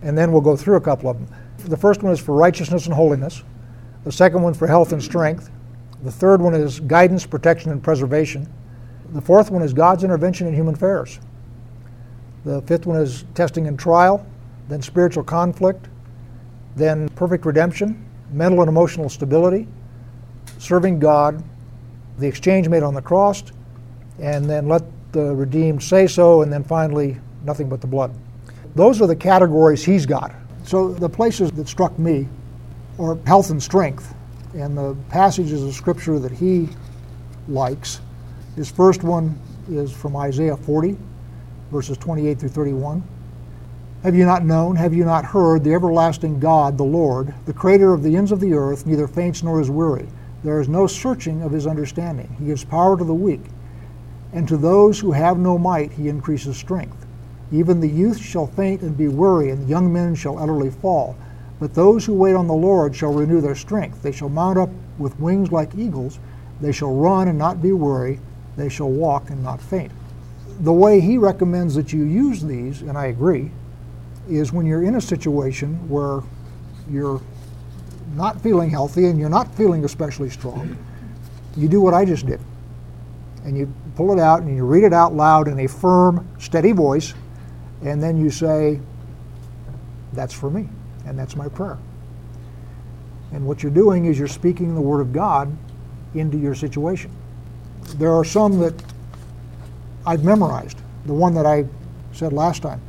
and 0.03 0.17
then 0.17 0.31
we'll 0.31 0.43
go 0.43 0.57
through 0.57 0.77
a 0.77 0.81
couple 0.81 1.09
of 1.09 1.19
them. 1.19 1.29
The 1.57 1.77
first 1.77 2.03
one 2.03 2.13
is 2.13 2.21
for 2.21 2.35
righteousness 2.35 2.85
and 2.85 2.95
holiness. 2.95 3.43
The 4.05 4.13
second 4.13 4.43
one 4.43 4.53
for 4.53 4.67
health 4.67 4.93
and 4.93 5.03
strength. 5.03 5.51
The 6.03 6.13
third 6.13 6.43
one 6.43 6.55
is 6.55 6.81
guidance, 6.81 7.25
protection, 7.25 7.71
and 7.71 7.83
preservation. 7.83 8.47
The 9.13 9.23
fourth 9.23 9.51
one 9.51 9.63
is 9.63 9.73
God's 9.73 10.05
intervention 10.05 10.47
in 10.47 10.53
human 10.53 10.75
affairs. 10.75 11.19
The 12.45 12.61
fifth 12.63 12.85
one 12.85 13.01
is 13.01 13.25
testing 13.35 13.69
and 13.69 13.79
trial, 13.79 14.27
then 14.69 14.83
spiritual 14.83 15.25
conflict, 15.25 15.89
then 16.77 17.09
perfect 17.11 17.47
redemption, 17.47 18.05
mental 18.33 18.61
and 18.61 18.69
emotional 18.69 19.09
stability, 19.09 19.67
serving 20.59 20.99
God, 20.99 21.43
the 22.21 22.27
exchange 22.27 22.69
made 22.69 22.83
on 22.83 22.95
the 22.95 23.03
cross, 23.03 23.43
and 24.21 24.45
then 24.45 24.69
let 24.69 24.83
the 25.13 25.35
redeemed 25.35 25.83
say 25.83 26.07
so, 26.07 26.43
and 26.43 26.53
then 26.53 26.63
finally, 26.63 27.19
nothing 27.45 27.69
but 27.69 27.81
the 27.81 27.87
blood. 27.87 28.15
Those 28.75 29.01
are 29.03 29.07
the 29.07 29.17
categories 29.17 29.85
he's 29.85 30.07
got. 30.07 30.33
So 30.65 30.93
the 30.93 31.09
places 31.09 31.51
that 31.53 31.67
struck 31.67 31.99
me 31.99 32.29
are 32.99 33.17
health 33.27 33.51
and 33.51 33.63
strength, 33.63 34.15
and 34.55 34.77
the 34.77 34.97
passages 35.09 35.65
of 35.65 35.75
scripture 35.75 36.19
that 36.19 36.33
he 36.33 36.69
likes. 37.49 38.01
His 38.57 38.71
first 38.71 39.03
one 39.03 39.39
is 39.69 39.93
from 39.93 40.17
Isaiah 40.17 40.57
40, 40.57 40.97
verses 41.73 41.97
28 41.97 42.39
through 42.39 42.49
31. 42.51 43.03
Have 44.03 44.15
you 44.15 44.25
not 44.25 44.45
known, 44.45 44.77
have 44.77 44.95
you 44.95 45.05
not 45.05 45.25
heard, 45.25 45.63
the 45.63 45.75
everlasting 45.75 46.41
God, 46.41 46.79
the 46.79 46.85
Lord, 46.85 47.35
the 47.47 47.53
creator 47.53 47.93
of 47.93 48.03
the 48.03 48.17
ends 48.17 48.33
of 48.33 48.41
the 48.41 48.55
earth, 48.55 48.87
neither 48.87 49.07
faints 49.07 49.43
nor 49.43 49.61
is 49.61 49.71
weary? 49.71 50.09
There 50.43 50.61
is 50.61 50.69
no 50.69 50.87
searching 50.87 51.43
of 51.43 51.53
his 51.53 51.67
understanding. 51.67 52.35
He 52.39 52.47
gives 52.47 52.65
power 52.65 52.97
to 52.97 53.05
the 53.05 53.15
weak, 53.15 53.43
and 54.33 54.49
to 54.49 54.57
those 54.57 54.99
who 54.99 55.13
have 55.13 55.39
no 55.39 55.59
might 55.59 55.93
he 55.93 56.09
increases 56.09 56.57
strength. 56.57 57.07
Even 57.53 57.81
the 57.81 57.89
youth 57.89 58.19
shall 58.19 58.47
faint 58.47 58.81
and 58.83 58.97
be 58.97 59.09
weary, 59.09 59.51
and 59.51 59.69
young 59.69 59.93
men 59.93 60.15
shall 60.15 60.39
utterly 60.39 60.71
fall. 60.71 61.17
But 61.59 61.75
those 61.75 62.07
who 62.07 62.15
wait 62.15 62.35
on 62.35 62.47
the 62.47 62.55
Lord 62.55 62.97
shall 62.97 63.13
renew 63.13 63.41
their 63.41 63.55
strength. 63.55 64.03
They 64.03 64.13
shall 64.13 64.31
mount 64.31 64.57
up 64.59 64.71
with 64.99 65.19
wings 65.21 65.53
like 65.53 65.75
eagles. 65.75 66.19
They 66.61 66.73
shall 66.73 66.95
run 66.95 67.29
and 67.29 67.39
not 67.39 67.61
be 67.61 67.73
weary. 67.73 68.21
They 68.57 68.69
shall 68.69 68.89
walk 68.89 69.31
and 69.31 69.43
not 69.43 69.61
faint. 69.61 69.93
The 70.61 70.73
way 70.73 71.01
he 71.01 71.19
recommends 71.19 71.75
that 71.75 71.93
you 71.93 72.05
use 72.05 72.43
these, 72.43 72.83
and 72.83 72.97
I 72.97 73.07
agree, 73.07 73.51
is 74.29 74.53
when 74.53 74.65
you're 74.65 74.85
in 74.85 74.95
a 74.95 75.01
situation 75.01 75.89
where 75.89 76.21
you're 76.89 77.21
not 78.15 78.41
feeling 78.41 78.71
healthy 78.71 79.07
and 79.07 79.19
you're 79.19 79.29
not 79.29 79.55
feeling 79.55 79.85
especially 79.85 80.31
strong, 80.31 80.77
you 81.57 81.69
do 81.69 81.81
what 81.81 81.95
I 81.95 82.05
just 82.05 82.27
did. 82.27 82.41
And 83.45 83.57
you 83.57 83.73
pull 83.97 84.13
it 84.13 84.19
out 84.19 84.43
and 84.43 84.55
you 84.55 84.65
read 84.65 84.85
it 84.85 84.93
out 84.93 85.15
loud 85.15 85.49
in 85.49 85.59
a 85.61 85.67
firm, 85.67 86.29
steady 86.39 86.73
voice, 86.73 87.15
and 87.83 88.03
then 88.03 88.17
you 88.17 88.31
say, 88.31 88.81
That's 90.13 90.35
for 90.35 90.51
me, 90.51 90.69
and 91.07 91.19
that's 91.19 91.37
my 91.37 91.49
prayer. 91.49 91.79
And 93.33 93.47
what 93.47 93.63
you're 93.63 93.73
doing 93.73 94.07
is 94.07 94.19
you're 94.19 94.29
speaking 94.29 94.75
the 94.75 94.81
Word 94.81 95.01
of 95.01 95.13
God 95.13 95.57
into 96.15 96.37
your 96.37 96.55
situation. 96.55 97.11
There 97.97 98.13
are 98.13 98.25
some 98.25 98.59
that 98.59 98.75
I've 100.07 100.25
memorized. 100.25 100.79
The 101.07 101.15
one 101.15 101.35
that 101.35 101.47
I 101.47 101.65
said 102.13 102.33
last 102.33 102.63
time 102.63 102.81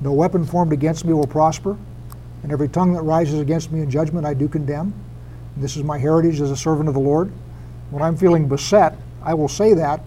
no 0.00 0.12
weapon 0.12 0.44
formed 0.44 0.72
against 0.72 1.04
me 1.04 1.12
will 1.12 1.26
prosper, 1.26 1.76
and 2.42 2.52
every 2.52 2.68
tongue 2.68 2.92
that 2.94 3.02
rises 3.02 3.40
against 3.40 3.70
me 3.72 3.80
in 3.80 3.90
judgment 3.90 4.26
I 4.26 4.34
do 4.34 4.48
condemn. 4.48 4.92
This 5.56 5.76
is 5.76 5.84
my 5.84 5.98
heritage 5.98 6.40
as 6.40 6.50
a 6.50 6.56
servant 6.56 6.88
of 6.88 6.94
the 6.94 7.00
Lord. 7.00 7.30
When 7.90 8.02
I'm 8.02 8.16
feeling 8.16 8.48
beset, 8.48 8.96
I 9.22 9.34
will 9.34 9.48
say 9.48 9.74
that 9.74 10.02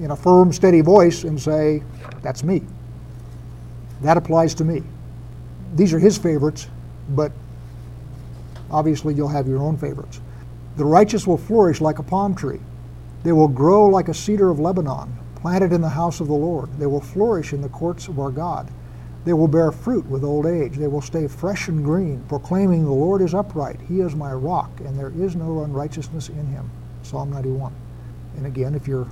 in 0.00 0.12
a 0.12 0.16
firm, 0.16 0.52
steady 0.52 0.80
voice 0.80 1.24
and 1.24 1.40
say, 1.40 1.82
That's 2.22 2.44
me. 2.44 2.62
That 4.02 4.16
applies 4.16 4.54
to 4.54 4.64
me. 4.64 4.82
These 5.74 5.92
are 5.92 5.98
his 5.98 6.16
favorites, 6.16 6.68
but 7.10 7.32
obviously 8.70 9.14
you'll 9.14 9.28
have 9.28 9.48
your 9.48 9.58
own 9.58 9.76
favorites. 9.76 10.20
The 10.76 10.84
righteous 10.84 11.26
will 11.26 11.36
flourish 11.36 11.80
like 11.80 11.98
a 11.98 12.02
palm 12.02 12.34
tree. 12.34 12.60
They 13.24 13.32
will 13.32 13.48
grow 13.48 13.86
like 13.86 14.08
a 14.08 14.14
cedar 14.14 14.48
of 14.50 14.60
Lebanon, 14.60 15.12
planted 15.34 15.72
in 15.72 15.80
the 15.80 15.88
house 15.88 16.20
of 16.20 16.28
the 16.28 16.34
Lord. 16.34 16.72
They 16.78 16.86
will 16.86 17.00
flourish 17.00 17.52
in 17.52 17.60
the 17.60 17.68
courts 17.68 18.06
of 18.06 18.20
our 18.20 18.30
God. 18.30 18.70
They 19.28 19.34
will 19.34 19.46
bear 19.46 19.70
fruit 19.72 20.06
with 20.06 20.24
old 20.24 20.46
age. 20.46 20.78
They 20.78 20.86
will 20.86 21.02
stay 21.02 21.28
fresh 21.28 21.68
and 21.68 21.84
green, 21.84 22.24
proclaiming, 22.30 22.86
The 22.86 22.92
Lord 22.92 23.20
is 23.20 23.34
upright. 23.34 23.78
He 23.86 24.00
is 24.00 24.16
my 24.16 24.32
rock, 24.32 24.70
and 24.80 24.98
there 24.98 25.10
is 25.10 25.36
no 25.36 25.64
unrighteousness 25.64 26.30
in 26.30 26.46
him. 26.46 26.70
Psalm 27.02 27.30
91. 27.32 27.74
And 28.38 28.46
again, 28.46 28.74
if 28.74 28.88
you're 28.88 29.06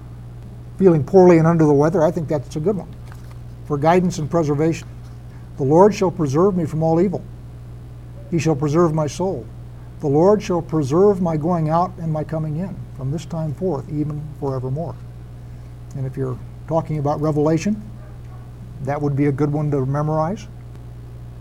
feeling 0.78 1.04
poorly 1.04 1.36
and 1.36 1.46
under 1.46 1.66
the 1.66 1.72
weather, 1.74 2.02
I 2.02 2.10
think 2.10 2.28
that's 2.28 2.56
a 2.56 2.60
good 2.60 2.78
one. 2.78 2.88
For 3.66 3.76
guidance 3.76 4.16
and 4.16 4.30
preservation. 4.30 4.88
The 5.58 5.64
Lord 5.64 5.94
shall 5.94 6.10
preserve 6.10 6.56
me 6.56 6.64
from 6.64 6.82
all 6.82 6.98
evil. 6.98 7.22
He 8.30 8.38
shall 8.38 8.56
preserve 8.56 8.94
my 8.94 9.08
soul. 9.08 9.46
The 10.00 10.08
Lord 10.08 10.42
shall 10.42 10.62
preserve 10.62 11.20
my 11.20 11.36
going 11.36 11.68
out 11.68 11.92
and 11.98 12.10
my 12.10 12.24
coming 12.24 12.56
in 12.56 12.74
from 12.96 13.10
this 13.10 13.26
time 13.26 13.52
forth, 13.52 13.86
even 13.90 14.26
forevermore. 14.40 14.96
And 15.94 16.06
if 16.06 16.16
you're 16.16 16.38
talking 16.68 17.00
about 17.00 17.20
Revelation, 17.20 17.82
that 18.82 19.00
would 19.00 19.16
be 19.16 19.26
a 19.26 19.32
good 19.32 19.52
one 19.52 19.70
to 19.70 19.84
memorize. 19.86 20.46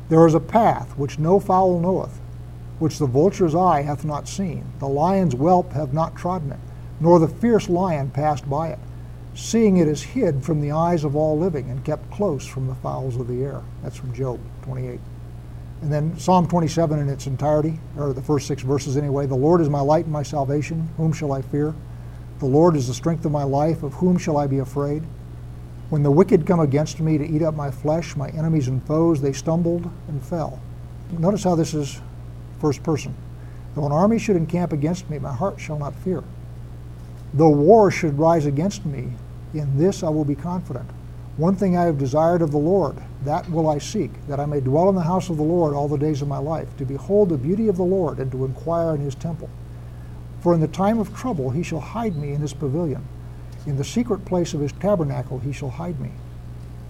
There 0.09 0.25
is 0.27 0.33
a 0.33 0.39
path 0.39 0.97
which 0.97 1.19
no 1.19 1.39
fowl 1.39 1.79
knoweth, 1.79 2.19
which 2.79 2.99
the 2.99 3.07
vulture's 3.07 3.55
eye 3.55 3.81
hath 3.81 4.05
not 4.05 4.27
seen, 4.27 4.65
the 4.79 4.87
lion's 4.87 5.33
whelp 5.33 5.73
have 5.73 5.93
not 5.93 6.15
trodden 6.15 6.51
it, 6.51 6.59
nor 6.99 7.19
the 7.19 7.27
fierce 7.27 7.69
lion 7.69 8.09
passed 8.09 8.49
by 8.49 8.69
it, 8.69 8.79
seeing 9.33 9.77
it 9.77 9.87
is 9.87 10.03
hid 10.03 10.43
from 10.43 10.61
the 10.61 10.71
eyes 10.71 11.03
of 11.03 11.15
all 11.15 11.37
living 11.37 11.69
and 11.69 11.85
kept 11.85 12.11
close 12.11 12.45
from 12.45 12.67
the 12.67 12.75
fowls 12.75 13.17
of 13.17 13.27
the 13.27 13.43
air. 13.43 13.61
That's 13.81 13.97
from 13.97 14.13
Job 14.13 14.39
28. 14.63 14.99
And 15.81 15.91
then 15.91 16.17
Psalm 16.17 16.47
27 16.47 16.99
in 16.99 17.09
its 17.09 17.27
entirety, 17.27 17.79
or 17.97 18.13
the 18.13 18.21
first 18.21 18.47
six 18.47 18.61
verses 18.63 18.97
anyway. 18.97 19.27
The 19.27 19.35
Lord 19.35 19.61
is 19.61 19.69
my 19.69 19.81
light 19.81 20.05
and 20.05 20.13
my 20.13 20.23
salvation. 20.23 20.89
Whom 20.97 21.13
shall 21.13 21.31
I 21.31 21.41
fear? 21.41 21.75
The 22.39 22.45
Lord 22.45 22.75
is 22.75 22.87
the 22.87 22.93
strength 22.93 23.25
of 23.25 23.31
my 23.31 23.43
life. 23.43 23.83
Of 23.83 23.93
whom 23.95 24.17
shall 24.17 24.37
I 24.37 24.47
be 24.47 24.59
afraid? 24.59 25.03
When 25.89 26.01
the 26.01 26.11
wicked 26.11 26.47
come 26.47 26.59
against 26.59 26.99
me 26.99 27.17
to 27.17 27.27
eat 27.27 27.43
up 27.43 27.53
my 27.53 27.69
flesh, 27.69 28.15
my 28.15 28.29
enemies 28.29 28.67
and 28.67 28.83
foes, 28.85 29.21
they 29.21 29.33
stumbled 29.33 29.89
and 30.07 30.23
fell. 30.23 30.59
Notice 31.11 31.43
how 31.43 31.55
this 31.55 31.73
is 31.73 32.01
first 32.59 32.81
person. 32.81 33.13
Though 33.75 33.85
an 33.85 33.91
army 33.91 34.17
should 34.17 34.35
encamp 34.35 34.73
against 34.73 35.09
me, 35.09 35.19
my 35.19 35.33
heart 35.33 35.59
shall 35.59 35.77
not 35.77 35.93
fear. 35.95 36.23
Though 37.33 37.49
war 37.49 37.91
should 37.91 38.17
rise 38.17 38.45
against 38.45 38.85
me, 38.85 39.11
in 39.53 39.77
this 39.77 40.01
I 40.01 40.09
will 40.09 40.25
be 40.25 40.35
confident. 40.35 40.89
One 41.37 41.55
thing 41.55 41.77
I 41.77 41.83
have 41.83 41.99
desired 41.99 42.41
of 42.41 42.51
the 42.51 42.57
Lord, 42.57 42.95
that 43.25 43.49
will 43.51 43.69
I 43.69 43.77
seek, 43.77 44.11
that 44.27 44.39
I 44.39 44.45
may 44.45 44.61
dwell 44.61 44.89
in 44.89 44.95
the 44.95 45.01
house 45.01 45.29
of 45.29 45.37
the 45.37 45.43
Lord 45.43 45.73
all 45.73 45.89
the 45.89 45.97
days 45.97 46.21
of 46.21 46.27
my 46.27 46.37
life, 46.37 46.75
to 46.77 46.85
behold 46.85 47.29
the 47.29 47.37
beauty 47.37 47.67
of 47.67 47.75
the 47.75 47.83
Lord 47.83 48.19
and 48.19 48.31
to 48.31 48.45
inquire 48.45 48.95
in 48.95 49.01
his 49.01 49.15
temple. 49.15 49.49
For 50.39 50.53
in 50.53 50.61
the 50.61 50.67
time 50.67 50.97
of 50.97 51.15
trouble 51.15 51.49
he 51.49 51.61
shall 51.61 51.81
hide 51.81 52.15
me 52.15 52.31
in 52.31 52.41
his 52.41 52.53
pavilion. 52.53 53.05
In 53.65 53.77
the 53.77 53.83
secret 53.83 54.25
place 54.25 54.53
of 54.53 54.59
his 54.59 54.71
tabernacle 54.73 55.39
he 55.39 55.51
shall 55.51 55.69
hide 55.69 55.99
me. 55.99 56.11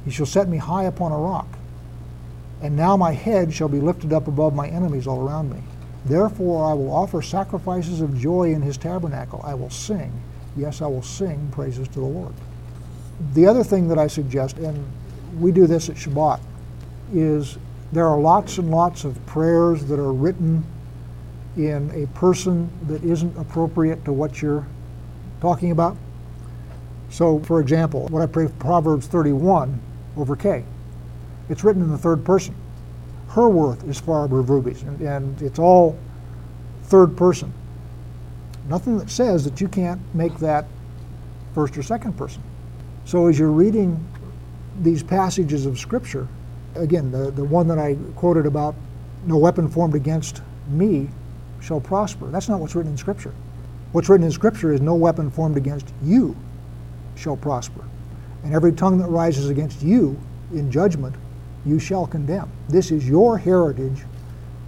He 0.04 0.12
shall 0.12 0.26
set 0.26 0.48
me 0.48 0.58
high 0.58 0.84
upon 0.84 1.12
a 1.12 1.18
rock. 1.18 1.48
And 2.62 2.76
now 2.76 2.96
my 2.98 3.12
head 3.12 3.54
shall 3.54 3.68
be 3.68 3.80
lifted 3.80 4.14
up 4.14 4.28
above 4.28 4.56
my 4.56 4.68
enemies 4.68 5.08
all 5.08 5.28
around 5.28 5.52
me. 5.52 5.62
Therefore 6.06 6.66
I 6.70 6.74
will 6.74 6.92
offer 6.92 7.22
sacrifices 7.22 8.02
of 8.02 8.18
joy 8.18 8.52
in 8.52 8.62
his 8.62 8.78
tabernacle. 8.78 9.42
I 9.44 9.54
will 9.56 9.70
sing. 9.70 10.12
Yes, 10.56 10.82
I 10.82 10.88
will 10.88 11.02
sing 11.02 11.50
praises 11.52 11.88
to 11.90 12.00
the 12.00 12.06
Lord. 12.06 12.34
The 13.34 13.48
other 13.48 13.64
thing 13.64 13.88
that 13.88 13.98
I 13.98 14.08
suggest, 14.08 14.58
and 14.58 14.86
we 15.40 15.52
do 15.52 15.68
this 15.68 15.90
at 15.90 15.96
Shabbat, 15.96 16.40
is 17.14 17.58
there 17.92 18.08
are 18.08 18.20
lots 18.20 18.58
and 18.58 18.72
lots 18.72 19.04
of 19.04 19.24
prayers 19.26 19.86
that 19.86 20.00
are 20.00 20.14
written 20.14 20.66
in 21.56 21.92
a 21.92 22.08
person 22.18 22.70
that 22.88 23.04
isn't 23.04 23.38
appropriate 23.38 24.04
to 24.06 24.14
what 24.14 24.42
you're 24.42 24.68
talking 25.40 25.72
about. 25.72 25.98
So, 27.16 27.40
for 27.40 27.62
example, 27.62 28.08
when 28.10 28.22
I 28.22 28.26
pray 28.26 28.50
Proverbs 28.60 29.08
31 29.08 29.80
over 30.18 30.36
K, 30.36 30.66
it's 31.48 31.64
written 31.64 31.82
in 31.82 31.90
the 31.90 31.98
third 31.98 32.26
person. 32.26 32.54
Her 33.30 33.48
worth 33.48 33.88
is 33.88 33.98
far 33.98 34.26
above 34.26 34.50
rubies, 34.50 34.82
and, 34.84 35.00
and 35.00 35.42
it's 35.42 35.58
all 35.58 35.98
third 36.84 37.16
person. 37.16 37.54
Nothing 38.68 38.98
that 38.98 39.10
says 39.10 39.46
that 39.46 39.62
you 39.62 39.70
can't 39.70 40.02
make 40.14 40.40
that 40.40 40.66
first 41.54 41.78
or 41.78 41.84
second 41.84 42.18
person. 42.18 42.44
So 43.06 43.28
as 43.28 43.40
you're 43.40 43.48
reading 43.48 44.06
these 44.82 45.02
passages 45.02 45.66
of 45.66 45.80
Scripture, 45.80 46.28
again, 46.76 47.12
the, 47.12 47.32
the 47.32 47.46
one 47.46 47.70
that 47.70 47.80
I 47.80 47.96
quoted 48.18 48.46
about 48.46 48.76
no 49.26 49.38
weapon 49.38 49.70
formed 49.70 49.96
against 49.96 50.42
me 50.68 51.08
shall 51.62 51.80
prosper. 51.80 52.28
That's 52.28 52.50
not 52.50 52.60
what's 52.60 52.76
written 52.76 52.92
in 52.92 52.98
Scripture. 52.98 53.34
What's 53.94 54.10
written 54.10 54.26
in 54.26 54.34
Scripture 54.34 54.74
is 54.74 54.82
no 54.82 54.96
weapon 54.96 55.32
formed 55.32 55.56
against 55.56 55.94
you 56.04 56.36
shall 57.16 57.38
prosper. 57.38 57.84
And 58.44 58.54
every 58.54 58.72
tongue 58.72 58.98
that 59.00 59.08
rises 59.08 59.50
against 59.50 59.82
you 59.82 60.20
in 60.54 60.72
judgment, 60.72 61.16
you 61.66 61.80
shall 61.80 62.06
condemn. 62.06 62.52
This 62.70 62.92
is 62.92 63.08
your 63.08 63.38
heritage 63.38 64.04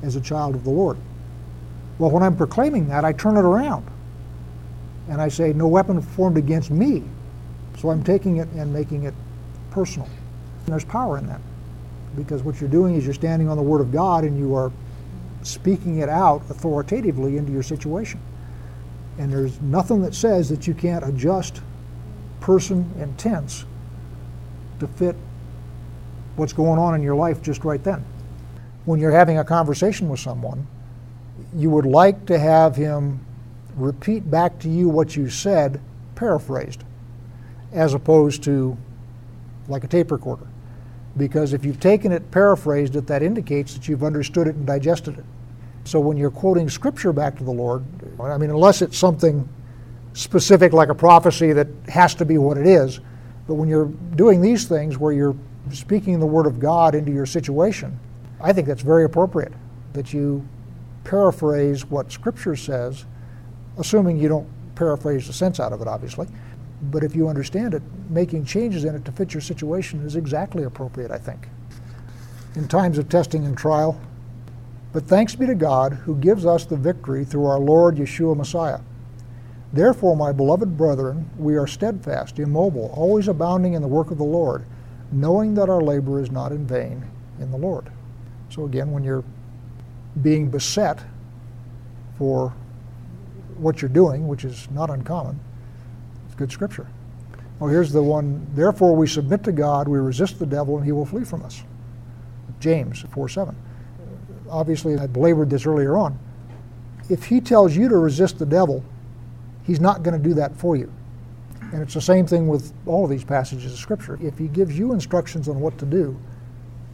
as 0.01 0.15
a 0.15 0.21
child 0.21 0.55
of 0.55 0.63
the 0.63 0.69
Lord. 0.69 0.97
Well, 1.99 2.11
when 2.11 2.23
I'm 2.23 2.35
proclaiming 2.35 2.87
that, 2.89 3.05
I 3.05 3.13
turn 3.13 3.37
it 3.37 3.45
around. 3.45 3.85
And 5.09 5.21
I 5.21 5.29
say, 5.29 5.53
no 5.53 5.67
weapon 5.67 6.01
formed 6.01 6.37
against 6.37 6.69
me. 6.69 7.03
So 7.77 7.89
I'm 7.89 8.03
taking 8.03 8.37
it 8.37 8.47
and 8.49 8.73
making 8.73 9.03
it 9.03 9.13
personal. 9.71 10.07
And 10.07 10.67
there's 10.67 10.85
power 10.85 11.17
in 11.17 11.27
that. 11.27 11.41
Because 12.15 12.41
what 12.43 12.59
you're 12.59 12.69
doing 12.69 12.95
is 12.95 13.05
you're 13.05 13.13
standing 13.13 13.47
on 13.47 13.57
the 13.57 13.63
Word 13.63 13.81
of 13.81 13.91
God 13.91 14.23
and 14.23 14.37
you 14.37 14.55
are 14.55 14.71
speaking 15.43 15.99
it 15.99 16.09
out 16.09 16.41
authoritatively 16.49 17.37
into 17.37 17.51
your 17.51 17.63
situation. 17.63 18.19
And 19.17 19.31
there's 19.31 19.61
nothing 19.61 20.01
that 20.01 20.13
says 20.13 20.49
that 20.49 20.67
you 20.67 20.73
can't 20.73 21.07
adjust 21.07 21.61
person 22.47 22.89
and 22.97 23.19
tense 23.19 23.65
to 24.79 24.87
fit 24.87 25.17
what's 26.37 26.53
going 26.53 26.79
on 26.79 26.95
in 26.95 27.03
your 27.03 27.13
life 27.13 27.41
just 27.41 27.65
right 27.65 27.83
then. 27.83 28.01
When 28.85 29.01
you're 29.01 29.11
having 29.11 29.37
a 29.37 29.43
conversation 29.43 30.07
with 30.07 30.21
someone, 30.21 30.65
you 31.53 31.69
would 31.69 31.85
like 31.85 32.25
to 32.27 32.39
have 32.39 32.73
him 32.73 33.19
repeat 33.75 34.31
back 34.31 34.59
to 34.59 34.69
you 34.69 34.87
what 34.87 35.13
you 35.13 35.29
said, 35.29 35.81
paraphrased, 36.15 36.85
as 37.73 37.93
opposed 37.93 38.43
to 38.43 38.77
like 39.67 39.83
a 39.83 39.87
tape 39.87 40.09
recorder. 40.09 40.47
Because 41.17 41.51
if 41.51 41.65
you've 41.65 41.81
taken 41.81 42.13
it, 42.13 42.31
paraphrased 42.31 42.95
it, 42.95 43.07
that 43.07 43.23
indicates 43.23 43.73
that 43.73 43.89
you've 43.89 44.05
understood 44.05 44.47
it 44.47 44.55
and 44.55 44.65
digested 44.65 45.19
it. 45.19 45.25
So 45.83 45.99
when 45.99 46.15
you're 46.15 46.31
quoting 46.31 46.69
scripture 46.69 47.11
back 47.11 47.37
to 47.39 47.43
the 47.43 47.51
Lord, 47.51 47.83
I 48.21 48.37
mean, 48.37 48.51
unless 48.51 48.81
it's 48.81 48.97
something 48.97 49.49
specific 50.17 50.73
like 50.73 50.89
a 50.89 50.95
prophecy 50.95 51.53
that 51.53 51.67
has 51.87 52.15
to 52.15 52.25
be 52.25 52.39
what 52.39 52.57
it 52.57 52.65
is, 52.65 52.99
but 53.45 53.53
when 53.53 53.69
you're 53.69 53.85
doing 54.15 54.41
these 54.41 54.65
things 54.65 54.97
where 54.97 55.13
you're 55.13 55.35
speaking 55.71 56.19
the 56.19 56.25
word 56.25 56.47
of 56.47 56.59
God 56.59 56.95
into 56.95 57.11
your 57.11 57.27
situation, 57.27 57.97
I 58.41 58.51
think 58.51 58.67
that's 58.67 58.81
very 58.81 59.03
appropriate 59.03 59.53
that 59.93 60.13
you 60.13 60.45
paraphrase 61.03 61.85
what 61.85 62.11
scripture 62.11 62.55
says, 62.55 63.05
assuming 63.77 64.17
you 64.17 64.27
don't 64.27 64.47
paraphrase 64.73 65.27
the 65.27 65.33
sense 65.33 65.59
out 65.59 65.71
of 65.71 65.81
it, 65.81 65.87
obviously. 65.87 66.27
But 66.89 67.03
if 67.03 67.15
you 67.15 67.27
understand 67.27 67.75
it, 67.75 67.83
making 68.09 68.45
changes 68.45 68.85
in 68.85 68.95
it 68.95 69.05
to 69.05 69.11
fit 69.11 69.35
your 69.35 69.41
situation 69.41 70.03
is 70.03 70.15
exactly 70.15 70.63
appropriate, 70.63 71.11
I 71.11 71.19
think. 71.19 71.47
In 72.55 72.67
times 72.67 72.97
of 72.97 73.07
testing 73.07 73.45
and 73.45 73.55
trial, 73.55 73.99
but 74.93 75.03
thanks 75.03 75.35
be 75.35 75.45
to 75.45 75.55
God 75.55 75.93
who 75.93 76.15
gives 76.15 76.43
us 76.43 76.65
the 76.65 76.75
victory 76.75 77.23
through 77.23 77.45
our 77.45 77.59
Lord 77.59 77.97
Yeshua 77.97 78.35
Messiah. 78.35 78.79
Therefore, 79.73 80.15
my 80.15 80.31
beloved 80.31 80.77
brethren, 80.77 81.29
we 81.37 81.55
are 81.57 81.67
steadfast, 81.67 82.39
immobile, 82.39 82.91
always 82.95 83.27
abounding 83.27 83.73
in 83.73 83.81
the 83.81 83.87
work 83.87 84.11
of 84.11 84.17
the 84.17 84.23
Lord, 84.23 84.65
knowing 85.11 85.53
that 85.55 85.69
our 85.69 85.81
labor 85.81 86.21
is 86.21 86.31
not 86.31 86.51
in 86.51 86.65
vain 86.65 87.05
in 87.39 87.51
the 87.51 87.57
Lord. 87.57 87.91
So, 88.49 88.65
again, 88.65 88.91
when 88.91 89.03
you're 89.03 89.23
being 90.21 90.49
beset 90.49 90.99
for 92.17 92.53
what 93.57 93.81
you're 93.81 93.89
doing, 93.89 94.27
which 94.27 94.45
is 94.45 94.69
not 94.71 94.89
uncommon, 94.89 95.39
it's 96.25 96.35
good 96.35 96.51
scripture. 96.51 96.87
Well, 97.59 97.69
here's 97.69 97.91
the 97.91 98.03
one 98.03 98.47
Therefore, 98.53 98.95
we 98.95 99.07
submit 99.07 99.43
to 99.43 99.51
God, 99.51 99.87
we 99.87 99.97
resist 99.97 100.39
the 100.39 100.45
devil, 100.45 100.77
and 100.77 100.85
he 100.85 100.91
will 100.91 101.05
flee 101.05 101.23
from 101.23 101.43
us. 101.43 101.63
James 102.59 103.03
4 103.11 103.29
7 103.29 103.55
obviously 104.49 104.97
I 104.97 105.07
belabored 105.07 105.49
this 105.49 105.65
earlier 105.65 105.97
on. 105.97 106.17
If 107.09 107.25
he 107.25 107.39
tells 107.39 107.75
you 107.75 107.87
to 107.89 107.97
resist 107.97 108.39
the 108.39 108.45
devil, 108.45 108.83
he's 109.67 109.79
not 109.79 110.01
going 110.01 110.19
to 110.19 110.29
do 110.29 110.33
that 110.35 110.55
for 110.55 110.75
you. 110.75 110.91
And 111.73 111.81
it's 111.81 111.93
the 111.93 112.01
same 112.01 112.25
thing 112.25 112.47
with 112.47 112.73
all 112.85 113.03
of 113.03 113.09
these 113.09 113.25
passages 113.25 113.73
of 113.73 113.77
Scripture. 113.77 114.17
If 114.21 114.37
he 114.37 114.47
gives 114.47 114.79
you 114.79 114.93
instructions 114.93 115.49
on 115.49 115.59
what 115.59 115.77
to 115.79 115.85
do, 115.85 116.17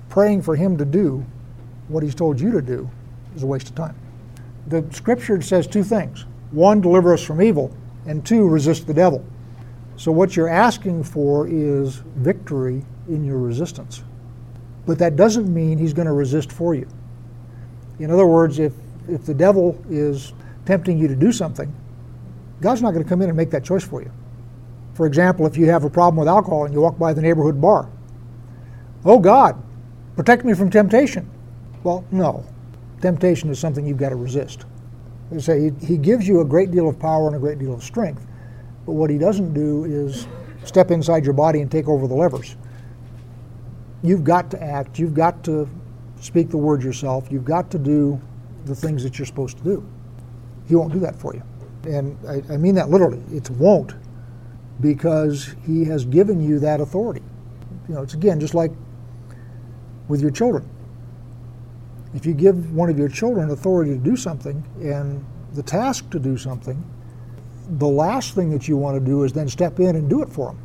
praying 0.10 0.42
for 0.42 0.56
him 0.56 0.78
to 0.78 0.86
do 0.86 1.24
what 1.88 2.02
he's 2.02 2.16
told 2.16 2.40
you 2.40 2.52
to 2.52 2.62
do 2.62 2.90
is 3.36 3.44
a 3.44 3.46
waste 3.46 3.70
of 3.70 3.76
time. 3.76 3.96
The 4.68 4.86
Scripture 4.92 5.42
says 5.42 5.68
two 5.68 5.84
things 5.84 6.26
one, 6.52 6.82
deliver 6.82 7.14
us 7.14 7.24
from 7.24 7.42
evil, 7.42 7.76
and 8.06 8.26
two, 8.26 8.48
resist 8.48 8.88
the 8.88 8.94
devil. 8.94 9.26
So 9.96 10.12
what 10.12 10.36
you're 10.36 10.50
asking 10.50 11.04
for 11.04 11.48
is 11.48 11.98
victory 12.16 12.84
in 13.08 13.24
your 13.24 13.38
resistance. 13.38 14.04
But 14.86 15.00
that 15.00 15.16
doesn't 15.16 15.52
mean 15.52 15.78
he's 15.78 15.94
going 15.94 16.08
to 16.08 16.14
resist 16.14 16.52
for 16.52 16.76
you. 16.76 16.88
In 18.00 18.12
other 18.12 18.26
words, 18.26 18.60
if, 18.60 18.74
if 19.08 19.26
the 19.26 19.34
devil 19.34 19.82
is 19.90 20.34
tempting 20.66 20.98
you 20.98 21.08
to 21.08 21.16
do 21.16 21.32
something, 21.32 21.74
God's 22.64 22.82
not 22.82 22.92
going 22.92 23.04
to 23.04 23.10
come 23.10 23.22
in 23.22 23.28
and 23.28 23.36
make 23.36 23.52
that 23.52 23.66
choice 23.66 23.84
for 23.84 24.02
you. 24.02 24.10
For 24.94 25.06
example, 25.06 25.46
if 25.46 25.58
you 25.58 25.70
have 25.70 25.84
a 25.84 25.90
problem 25.90 26.18
with 26.18 26.30
alcohol 26.30 26.64
and 26.64 26.74
you 26.74 26.80
walk 26.80 26.98
by 26.98 27.12
the 27.12 27.22
neighborhood 27.22 27.60
bar, 27.60 27.90
oh 29.04 29.20
God, 29.20 29.62
protect 30.16 30.46
me 30.46 30.54
from 30.54 30.70
temptation. 30.70 31.30
Well, 31.84 32.06
no. 32.10 32.46
Temptation 33.02 33.50
is 33.50 33.60
something 33.60 33.86
you've 33.86 33.98
got 33.98 34.10
to 34.10 34.16
resist. 34.16 34.64
They 35.30 35.40
say 35.40 35.72
he, 35.82 35.86
he 35.86 35.98
gives 35.98 36.26
you 36.26 36.40
a 36.40 36.46
great 36.46 36.72
deal 36.72 36.88
of 36.88 36.98
power 36.98 37.28
and 37.28 37.36
a 37.36 37.40
great 37.40 37.60
deal 37.60 37.74
of 37.74 37.84
strength, 37.84 38.26
but 38.86 38.94
what 38.94 39.10
he 39.10 39.18
doesn't 39.18 39.54
do 39.54 39.84
is 39.84 40.26
step 40.64 40.90
inside 40.90 41.26
your 41.26 41.34
body 41.34 41.60
and 41.60 41.70
take 41.70 41.90
over 41.90 42.08
the 42.08 42.16
levers. 42.16 42.56
You've 44.04 44.24
got 44.24 44.50
to 44.52 44.64
act, 44.64 45.00
you've 45.00 45.14
got 45.14 45.44
to 45.44 45.68
speak 46.22 46.50
the 46.50 46.58
word 46.58 46.82
yourself. 46.82 47.28
You've 47.30 47.44
got 47.44 47.70
to 47.72 47.78
do 47.78 48.22
the 48.64 48.76
things 48.76 49.04
that 49.04 49.20
you're 49.20 49.26
supposed 49.26 49.58
to 49.58 49.64
do. 49.66 49.86
He 50.70 50.76
won't 50.76 50.94
do 50.94 51.00
that 51.00 51.18
for 51.18 51.34
you. 51.34 51.44
And 51.86 52.18
I, 52.28 52.54
I 52.54 52.58
mean 52.58 52.76
that 52.76 52.90
literally. 52.90 53.22
It 53.32 53.50
won't 53.52 53.94
because 54.80 55.56
he 55.66 55.86
has 55.86 56.06
given 56.06 56.42
you 56.42 56.60
that 56.60 56.82
authority. 56.82 57.22
You 57.88 57.96
know, 57.96 58.02
it's 58.02 58.14
again 58.14 58.40
just 58.40 58.54
like 58.54 58.72
with 60.08 60.22
your 60.22 60.32
children. 60.32 60.70
If 62.14 62.26
you 62.26 62.34
give 62.34 62.74
one 62.74 62.90
of 62.90 62.98
your 62.98 63.10
children 63.10 63.50
authority 63.50 63.92
to 63.92 63.98
do 63.98 64.16
something 64.16 64.64
and 64.82 65.26
the 65.54 65.64
task 65.64 66.10
to 66.12 66.20
do 66.20 66.38
something, 66.38 66.84
the 67.78 67.88
last 67.88 68.36
thing 68.36 68.52
that 68.52 68.68
you 68.68 68.78
want 68.78 68.96
to 68.98 69.04
do 69.04 69.24
is 69.24 69.34
then 69.34 69.48
step 69.48 69.80
in 69.80 69.96
and 69.96 70.10
do 70.10 70.22
it 70.22 70.30
for 70.30 70.48
them. 70.48 70.60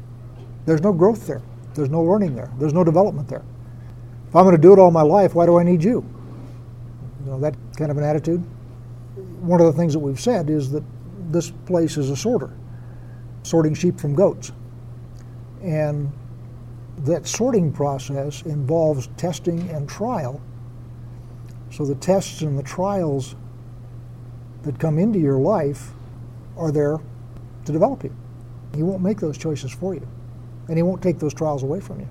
There's 0.66 0.82
no 0.82 0.92
growth 0.92 1.26
there. 1.26 1.40
There's 1.74 1.90
no 1.90 2.02
learning 2.02 2.34
there. 2.34 2.50
There's 2.58 2.74
no 2.74 2.84
development 2.84 3.28
there. 3.28 3.44
If 4.28 4.36
I'm 4.36 4.44
going 4.44 4.56
to 4.56 4.60
do 4.60 4.72
it 4.72 4.78
all 4.78 4.90
my 4.90 5.02
life, 5.02 5.34
why 5.34 5.46
do 5.46 5.58
I 5.58 5.62
need 5.62 5.82
you? 5.82 6.04
You 7.24 7.30
know, 7.30 7.40
that 7.40 7.54
kind 7.76 7.90
of 7.90 7.96
an 7.96 8.04
attitude. 8.04 8.42
One 9.40 9.60
of 9.60 9.66
the 9.66 9.72
things 9.72 9.94
that 9.94 10.00
we've 10.00 10.20
said 10.20 10.50
is 10.50 10.70
that 10.72 10.82
this 11.28 11.50
place 11.66 11.96
is 11.96 12.10
a 12.10 12.16
sorter, 12.16 12.50
sorting 13.42 13.74
sheep 13.74 14.00
from 14.00 14.14
goats. 14.14 14.52
And 15.62 16.10
that 16.98 17.26
sorting 17.26 17.72
process 17.72 18.42
involves 18.42 19.08
testing 19.16 19.68
and 19.70 19.88
trial. 19.88 20.40
So 21.70 21.84
the 21.84 21.94
tests 21.94 22.42
and 22.42 22.58
the 22.58 22.62
trials 22.62 23.36
that 24.62 24.78
come 24.78 24.98
into 24.98 25.18
your 25.18 25.38
life 25.38 25.90
are 26.56 26.72
there 26.72 26.98
to 27.64 27.72
develop 27.72 28.02
you. 28.02 28.14
He 28.74 28.82
won't 28.82 29.02
make 29.02 29.20
those 29.20 29.38
choices 29.38 29.72
for 29.72 29.94
you, 29.94 30.06
and 30.68 30.76
he 30.76 30.82
won't 30.82 31.02
take 31.02 31.18
those 31.18 31.34
trials 31.34 31.62
away 31.62 31.80
from 31.80 32.00
you. 32.00 32.08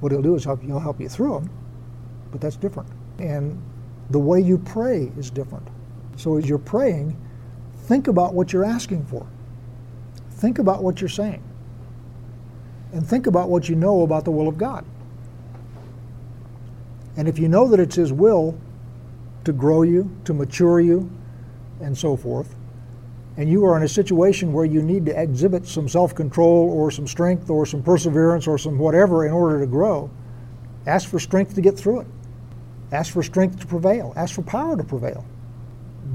What 0.00 0.12
he'll 0.12 0.22
do 0.22 0.34
is 0.34 0.44
help, 0.44 0.62
he'll 0.62 0.78
help 0.78 1.00
you 1.00 1.08
through 1.08 1.34
them, 1.34 1.50
but 2.30 2.40
that's 2.40 2.56
different. 2.56 2.88
And 3.18 3.60
the 4.10 4.18
way 4.18 4.40
you 4.40 4.58
pray 4.58 5.10
is 5.16 5.30
different. 5.30 5.66
So 6.16 6.36
as 6.36 6.48
you're 6.48 6.58
praying, 6.58 7.16
think 7.86 8.08
about 8.08 8.34
what 8.34 8.52
you're 8.52 8.64
asking 8.64 9.04
for. 9.06 9.26
Think 10.30 10.58
about 10.58 10.82
what 10.82 11.00
you're 11.00 11.08
saying. 11.08 11.42
And 12.92 13.06
think 13.06 13.26
about 13.26 13.48
what 13.48 13.68
you 13.68 13.74
know 13.74 14.02
about 14.02 14.24
the 14.24 14.30
will 14.30 14.48
of 14.48 14.58
God. 14.58 14.84
And 17.16 17.28
if 17.28 17.38
you 17.38 17.48
know 17.48 17.68
that 17.68 17.80
it's 17.80 17.96
His 17.96 18.12
will 18.12 18.58
to 19.44 19.52
grow 19.52 19.82
you, 19.82 20.10
to 20.24 20.34
mature 20.34 20.80
you, 20.80 21.10
and 21.80 21.96
so 21.96 22.16
forth, 22.16 22.54
and 23.36 23.48
you 23.48 23.64
are 23.66 23.76
in 23.76 23.82
a 23.82 23.88
situation 23.88 24.52
where 24.52 24.64
you 24.64 24.82
need 24.82 25.06
to 25.06 25.20
exhibit 25.20 25.66
some 25.66 25.88
self 25.88 26.14
control 26.14 26.70
or 26.70 26.90
some 26.90 27.06
strength 27.06 27.50
or 27.50 27.66
some 27.66 27.82
perseverance 27.82 28.46
or 28.46 28.58
some 28.58 28.78
whatever 28.78 29.26
in 29.26 29.32
order 29.32 29.60
to 29.60 29.66
grow, 29.66 30.10
ask 30.86 31.08
for 31.08 31.18
strength 31.18 31.54
to 31.54 31.60
get 31.60 31.76
through 31.78 32.00
it. 32.00 32.06
Ask 32.92 33.12
for 33.12 33.22
strength 33.22 33.60
to 33.60 33.66
prevail. 33.66 34.12
Ask 34.16 34.34
for 34.34 34.42
power 34.42 34.76
to 34.76 34.84
prevail. 34.84 35.24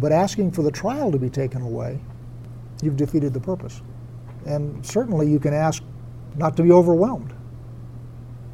But 0.01 0.11
asking 0.11 0.51
for 0.51 0.63
the 0.63 0.71
trial 0.71 1.11
to 1.11 1.19
be 1.19 1.29
taken 1.29 1.61
away, 1.61 1.99
you've 2.81 2.97
defeated 2.97 3.33
the 3.33 3.39
purpose. 3.39 3.83
And 4.47 4.83
certainly 4.83 5.29
you 5.29 5.39
can 5.39 5.53
ask 5.53 5.83
not 6.35 6.57
to 6.57 6.63
be 6.63 6.71
overwhelmed 6.71 7.33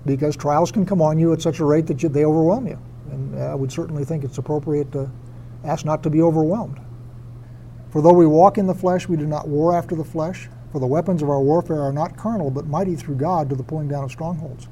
because 0.05 0.35
trials 0.35 0.71
can 0.71 0.85
come 0.85 1.01
on 1.01 1.17
you 1.17 1.31
at 1.31 1.41
such 1.41 1.59
a 1.59 1.65
rate 1.65 1.87
that 1.87 2.03
you, 2.03 2.09
they 2.09 2.25
overwhelm 2.25 2.67
you. 2.67 2.77
And 3.11 3.39
I 3.39 3.55
would 3.55 3.71
certainly 3.71 4.03
think 4.03 4.25
it's 4.25 4.37
appropriate 4.37 4.91
to 4.91 5.09
ask 5.63 5.85
not 5.85 6.03
to 6.03 6.09
be 6.09 6.21
overwhelmed. 6.21 6.79
For 7.91 8.01
though 8.01 8.13
we 8.13 8.25
walk 8.25 8.57
in 8.57 8.67
the 8.67 8.75
flesh, 8.75 9.07
we 9.07 9.15
do 9.15 9.25
not 9.25 9.47
war 9.47 9.73
after 9.73 9.95
the 9.95 10.03
flesh. 10.03 10.49
For 10.73 10.79
the 10.79 10.87
weapons 10.87 11.23
of 11.23 11.29
our 11.29 11.41
warfare 11.41 11.81
are 11.81 11.93
not 11.93 12.17
carnal, 12.17 12.51
but 12.51 12.67
mighty 12.67 12.95
through 12.95 13.15
God 13.15 13.49
to 13.49 13.55
the 13.55 13.63
pulling 13.63 13.87
down 13.87 14.03
of 14.03 14.11
strongholds, 14.11 14.67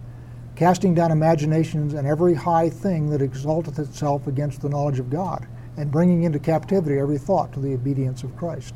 casting 0.58 0.94
down 0.94 1.12
imaginations 1.12 1.94
and 1.94 2.06
every 2.06 2.34
high 2.34 2.70
thing 2.70 3.10
that 3.12 3.22
exalteth 3.22 3.80
itself 3.80 4.28
against 4.28 4.62
the 4.62 4.70
knowledge 4.70 5.00
of 5.00 5.10
God, 5.10 5.48
and 5.78 5.92
bringing 5.92 6.24
into 6.24 6.40
captivity 6.40 7.00
every 7.00 7.18
thought 7.18 7.52
to 7.54 7.60
the 7.60 7.74
obedience 7.74 8.24
of 8.24 8.36
Christ. 8.38 8.76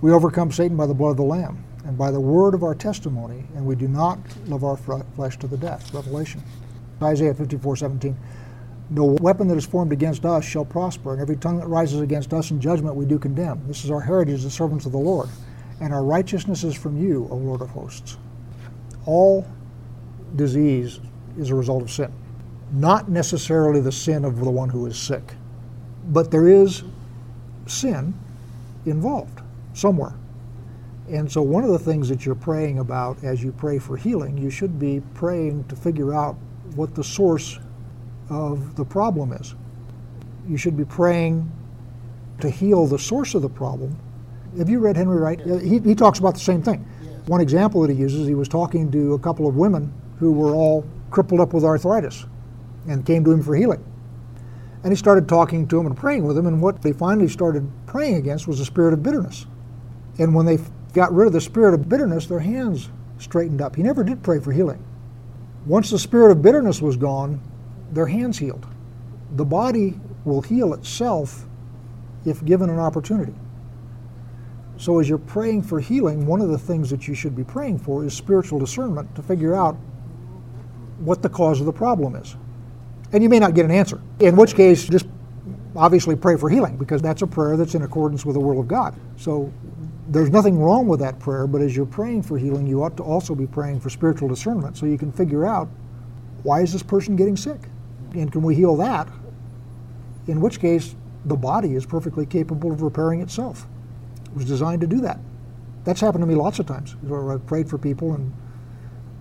We 0.00 0.12
overcome 0.12 0.52
Satan 0.52 0.76
by 0.76 0.86
the 0.86 0.94
blood 0.94 1.10
of 1.10 1.16
the 1.16 1.22
Lamb 1.24 1.64
and 1.84 1.98
by 1.98 2.10
the 2.10 2.20
word 2.20 2.54
of 2.54 2.62
our 2.62 2.74
testimony, 2.74 3.44
and 3.54 3.64
we 3.64 3.74
do 3.74 3.88
not 3.88 4.18
love 4.46 4.64
our 4.64 4.76
flesh 4.76 5.38
to 5.38 5.46
the 5.46 5.56
death. 5.56 5.92
Revelation. 5.92 6.42
Isaiah 7.02 7.34
54 7.34 7.76
17. 7.76 8.16
No 8.90 9.04
weapon 9.20 9.48
that 9.48 9.56
is 9.56 9.66
formed 9.66 9.92
against 9.92 10.24
us 10.24 10.44
shall 10.44 10.64
prosper, 10.64 11.12
and 11.12 11.20
every 11.20 11.36
tongue 11.36 11.58
that 11.58 11.66
rises 11.66 12.00
against 12.00 12.32
us 12.32 12.50
in 12.50 12.60
judgment 12.60 12.94
we 12.96 13.06
do 13.06 13.18
condemn. 13.18 13.66
This 13.66 13.84
is 13.84 13.90
our 13.90 14.00
heritage, 14.00 14.42
the 14.42 14.50
servants 14.50 14.86
of 14.86 14.92
the 14.92 14.98
Lord, 14.98 15.28
and 15.80 15.92
our 15.92 16.04
righteousness 16.04 16.64
is 16.64 16.74
from 16.74 16.96
you, 16.96 17.26
O 17.30 17.36
Lord 17.36 17.62
of 17.62 17.70
hosts. 17.70 18.18
All 19.06 19.46
disease 20.36 21.00
is 21.38 21.50
a 21.50 21.54
result 21.54 21.82
of 21.82 21.90
sin. 21.90 22.12
Not 22.72 23.08
necessarily 23.08 23.80
the 23.80 23.92
sin 23.92 24.24
of 24.24 24.38
the 24.38 24.50
one 24.50 24.68
who 24.68 24.86
is 24.86 24.98
sick, 24.98 25.34
but 26.08 26.30
there 26.30 26.48
is 26.48 26.84
sin 27.66 28.14
involved 28.86 29.40
somewhere. 29.72 30.14
And 31.10 31.30
so, 31.30 31.42
one 31.42 31.64
of 31.64 31.70
the 31.70 31.78
things 31.78 32.08
that 32.08 32.24
you're 32.24 32.34
praying 32.34 32.78
about 32.78 33.22
as 33.22 33.42
you 33.42 33.52
pray 33.52 33.78
for 33.78 33.96
healing, 33.96 34.38
you 34.38 34.50
should 34.50 34.78
be 34.78 35.02
praying 35.12 35.64
to 35.64 35.76
figure 35.76 36.14
out 36.14 36.36
what 36.76 36.94
the 36.94 37.04
source 37.04 37.58
of 38.30 38.74
the 38.74 38.84
problem 38.84 39.32
is. 39.32 39.54
You 40.48 40.56
should 40.56 40.76
be 40.76 40.84
praying 40.84 41.50
to 42.40 42.48
heal 42.48 42.86
the 42.86 42.98
source 42.98 43.34
of 43.34 43.42
the 43.42 43.48
problem. 43.48 43.98
Have 44.58 44.68
you 44.68 44.78
read 44.78 44.96
Henry 44.96 45.18
Wright? 45.18 45.40
He, 45.62 45.78
he 45.78 45.94
talks 45.94 46.18
about 46.18 46.34
the 46.34 46.40
same 46.40 46.62
thing. 46.62 46.80
One 47.26 47.40
example 47.40 47.82
that 47.82 47.90
he 47.90 47.96
uses, 47.96 48.26
he 48.26 48.34
was 48.34 48.48
talking 48.48 48.90
to 48.92 49.14
a 49.14 49.18
couple 49.18 49.46
of 49.46 49.56
women 49.56 49.92
who 50.18 50.32
were 50.32 50.54
all 50.54 50.86
crippled 51.10 51.40
up 51.40 51.52
with 51.52 51.64
arthritis 51.64 52.26
and 52.88 53.04
came 53.04 53.24
to 53.24 53.32
him 53.32 53.42
for 53.42 53.54
healing. 53.54 53.84
And 54.84 54.92
he 54.92 54.96
started 54.96 55.28
talking 55.28 55.66
to 55.66 55.76
them 55.76 55.86
and 55.86 55.96
praying 55.96 56.24
with 56.24 56.36
them, 56.36 56.46
and 56.46 56.60
what 56.60 56.82
they 56.82 56.92
finally 56.92 57.28
started 57.28 57.68
praying 57.86 58.16
against 58.16 58.46
was 58.46 58.58
the 58.58 58.64
spirit 58.64 58.92
of 58.92 59.02
bitterness. 59.02 59.46
And 60.18 60.34
when 60.34 60.46
they 60.46 60.58
got 60.92 61.12
rid 61.12 61.26
of 61.26 61.32
the 61.32 61.40
spirit 61.40 61.74
of 61.74 61.88
bitterness, 61.88 62.26
their 62.26 62.38
hands 62.38 62.90
straightened 63.18 63.62
up. 63.62 63.74
He 63.76 63.82
never 63.82 64.04
did 64.04 64.22
pray 64.22 64.38
for 64.38 64.52
healing. 64.52 64.84
Once 65.66 65.90
the 65.90 65.98
spirit 65.98 66.30
of 66.30 66.42
bitterness 66.42 66.82
was 66.82 66.96
gone, 66.96 67.40
their 67.92 68.06
hands 68.06 68.38
healed. 68.38 68.66
The 69.36 69.44
body 69.44 69.98
will 70.24 70.42
heal 70.42 70.74
itself 70.74 71.46
if 72.24 72.44
given 72.44 72.68
an 72.68 72.78
opportunity. 72.78 73.34
So, 74.76 74.98
as 74.98 75.08
you're 75.08 75.18
praying 75.18 75.62
for 75.62 75.80
healing, 75.80 76.26
one 76.26 76.40
of 76.40 76.48
the 76.48 76.58
things 76.58 76.90
that 76.90 77.08
you 77.08 77.14
should 77.14 77.34
be 77.34 77.44
praying 77.44 77.78
for 77.78 78.04
is 78.04 78.12
spiritual 78.12 78.58
discernment 78.58 79.14
to 79.14 79.22
figure 79.22 79.54
out 79.54 79.76
what 80.98 81.22
the 81.22 81.28
cause 81.28 81.60
of 81.60 81.66
the 81.66 81.72
problem 81.72 82.16
is. 82.16 82.36
And 83.14 83.22
you 83.22 83.28
may 83.28 83.38
not 83.38 83.54
get 83.54 83.64
an 83.64 83.70
answer, 83.70 84.00
in 84.18 84.34
which 84.34 84.56
case, 84.56 84.88
just 84.88 85.06
obviously 85.76 86.16
pray 86.16 86.36
for 86.36 86.50
healing 86.50 86.76
because 86.76 87.00
that's 87.00 87.22
a 87.22 87.26
prayer 87.28 87.56
that's 87.56 87.76
in 87.76 87.82
accordance 87.82 88.26
with 88.26 88.34
the 88.34 88.40
will 88.40 88.58
of 88.58 88.66
God. 88.66 88.92
So, 89.16 89.52
there's 90.08 90.30
nothing 90.30 90.58
wrong 90.58 90.88
with 90.88 90.98
that 90.98 91.20
prayer, 91.20 91.46
but 91.46 91.62
as 91.62 91.76
you're 91.76 91.86
praying 91.86 92.22
for 92.22 92.36
healing, 92.36 92.66
you 92.66 92.82
ought 92.82 92.96
to 92.96 93.04
also 93.04 93.36
be 93.36 93.46
praying 93.46 93.78
for 93.78 93.88
spiritual 93.88 94.28
discernment 94.28 94.76
so 94.76 94.84
you 94.84 94.98
can 94.98 95.12
figure 95.12 95.46
out 95.46 95.68
why 96.42 96.60
is 96.60 96.72
this 96.72 96.82
person 96.82 97.14
getting 97.14 97.36
sick? 97.36 97.60
And 98.14 98.32
can 98.32 98.42
we 98.42 98.56
heal 98.56 98.76
that? 98.78 99.08
In 100.26 100.40
which 100.40 100.58
case, 100.58 100.96
the 101.24 101.36
body 101.36 101.76
is 101.76 101.86
perfectly 101.86 102.26
capable 102.26 102.72
of 102.72 102.82
repairing 102.82 103.20
itself. 103.20 103.64
It 104.24 104.34
was 104.34 104.44
designed 104.44 104.80
to 104.80 104.88
do 104.88 105.00
that. 105.02 105.20
That's 105.84 106.00
happened 106.00 106.22
to 106.22 106.26
me 106.26 106.34
lots 106.34 106.58
of 106.58 106.66
times. 106.66 106.96
I've 107.08 107.46
prayed 107.46 107.70
for 107.70 107.78
people 107.78 108.14
and 108.14 108.32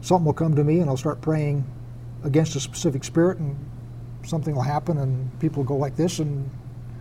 something 0.01 0.25
will 0.25 0.33
come 0.33 0.55
to 0.55 0.63
me 0.63 0.79
and 0.79 0.89
I'll 0.89 0.97
start 0.97 1.21
praying 1.21 1.63
against 2.23 2.55
a 2.55 2.59
specific 2.59 3.03
spirit 3.03 3.37
and 3.37 3.55
something 4.25 4.55
will 4.55 4.61
happen 4.61 4.99
and 4.99 5.39
people 5.39 5.63
go 5.63 5.75
like 5.75 5.95
this 5.95 6.19
and 6.19 6.49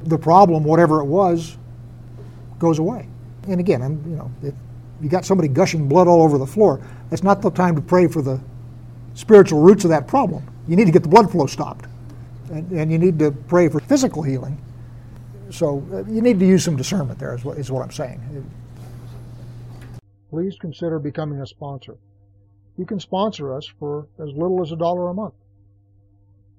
the 0.05 0.19
problem, 0.19 0.65
whatever 0.65 1.01
it 1.01 1.07
was, 1.07 1.57
goes 2.59 2.79
away. 2.79 3.09
And 3.49 3.61
again, 3.61 3.83
I'm, 3.83 4.03
you 4.09 4.17
know, 4.17 4.31
if 4.43 4.55
you 5.01 5.09
got 5.09 5.25
somebody 5.25 5.49
gushing 5.49 5.89
blood 5.89 6.09
all 6.09 6.23
over 6.23 6.39
the 6.39 6.47
floor, 6.47 6.81
that's 7.11 7.23
not 7.23 7.43
the 7.43 7.51
time 7.51 7.75
to 7.77 7.83
pray 7.83 8.07
for 8.07 8.23
the 8.23 8.41
spiritual 9.15 9.61
roots 9.61 9.85
of 9.85 9.91
that 9.91 10.07
problem. 10.07 10.45
You 10.69 10.77
need 10.77 10.87
to 10.87 10.93
get 10.93 11.03
the 11.03 11.09
blood 11.09 11.31
flow 11.31 11.47
stopped. 11.47 11.87
And, 12.51 12.71
and 12.73 12.93
you 12.93 12.99
need 12.99 13.19
to 13.19 13.31
pray 13.31 13.69
for 13.69 13.81
physical 13.81 14.23
healing. 14.23 14.61
So 15.51 15.85
uh, 15.93 16.05
you 16.11 16.23
need 16.23 16.39
to 16.41 16.47
use 16.47 16.65
some 16.65 16.77
discernment 16.77 17.19
there, 17.19 17.35
is 17.35 17.45
what, 17.45 17.59
is 17.59 17.71
what 17.71 17.83
I'm 17.83 17.91
saying. 17.91 18.21
Please 20.31 20.57
consider 20.59 20.99
becoming 20.99 21.41
a 21.41 21.47
sponsor. 21.47 21.97
You 22.79 22.87
can 22.87 22.99
sponsor 23.01 23.55
us 23.55 23.67
for 23.79 24.07
as 24.19 24.31
little 24.31 24.63
as 24.63 24.73
a 24.73 24.77
dollar 24.77 25.09
a 25.09 25.15
month. 25.15 25.35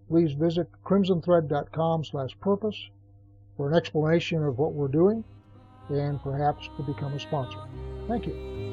Please 0.09 0.33
visit 0.33 0.67
crimsonthread.com 0.85 2.03
slash 2.03 2.37
purpose 2.39 2.89
for 3.57 3.69
an 3.69 3.75
explanation 3.75 4.43
of 4.43 4.57
what 4.57 4.73
we're 4.73 4.87
doing 4.87 5.23
and 5.89 6.21
perhaps 6.21 6.69
to 6.77 6.83
become 6.83 7.13
a 7.13 7.19
sponsor. 7.19 7.59
Thank 8.07 8.27
you. 8.27 8.72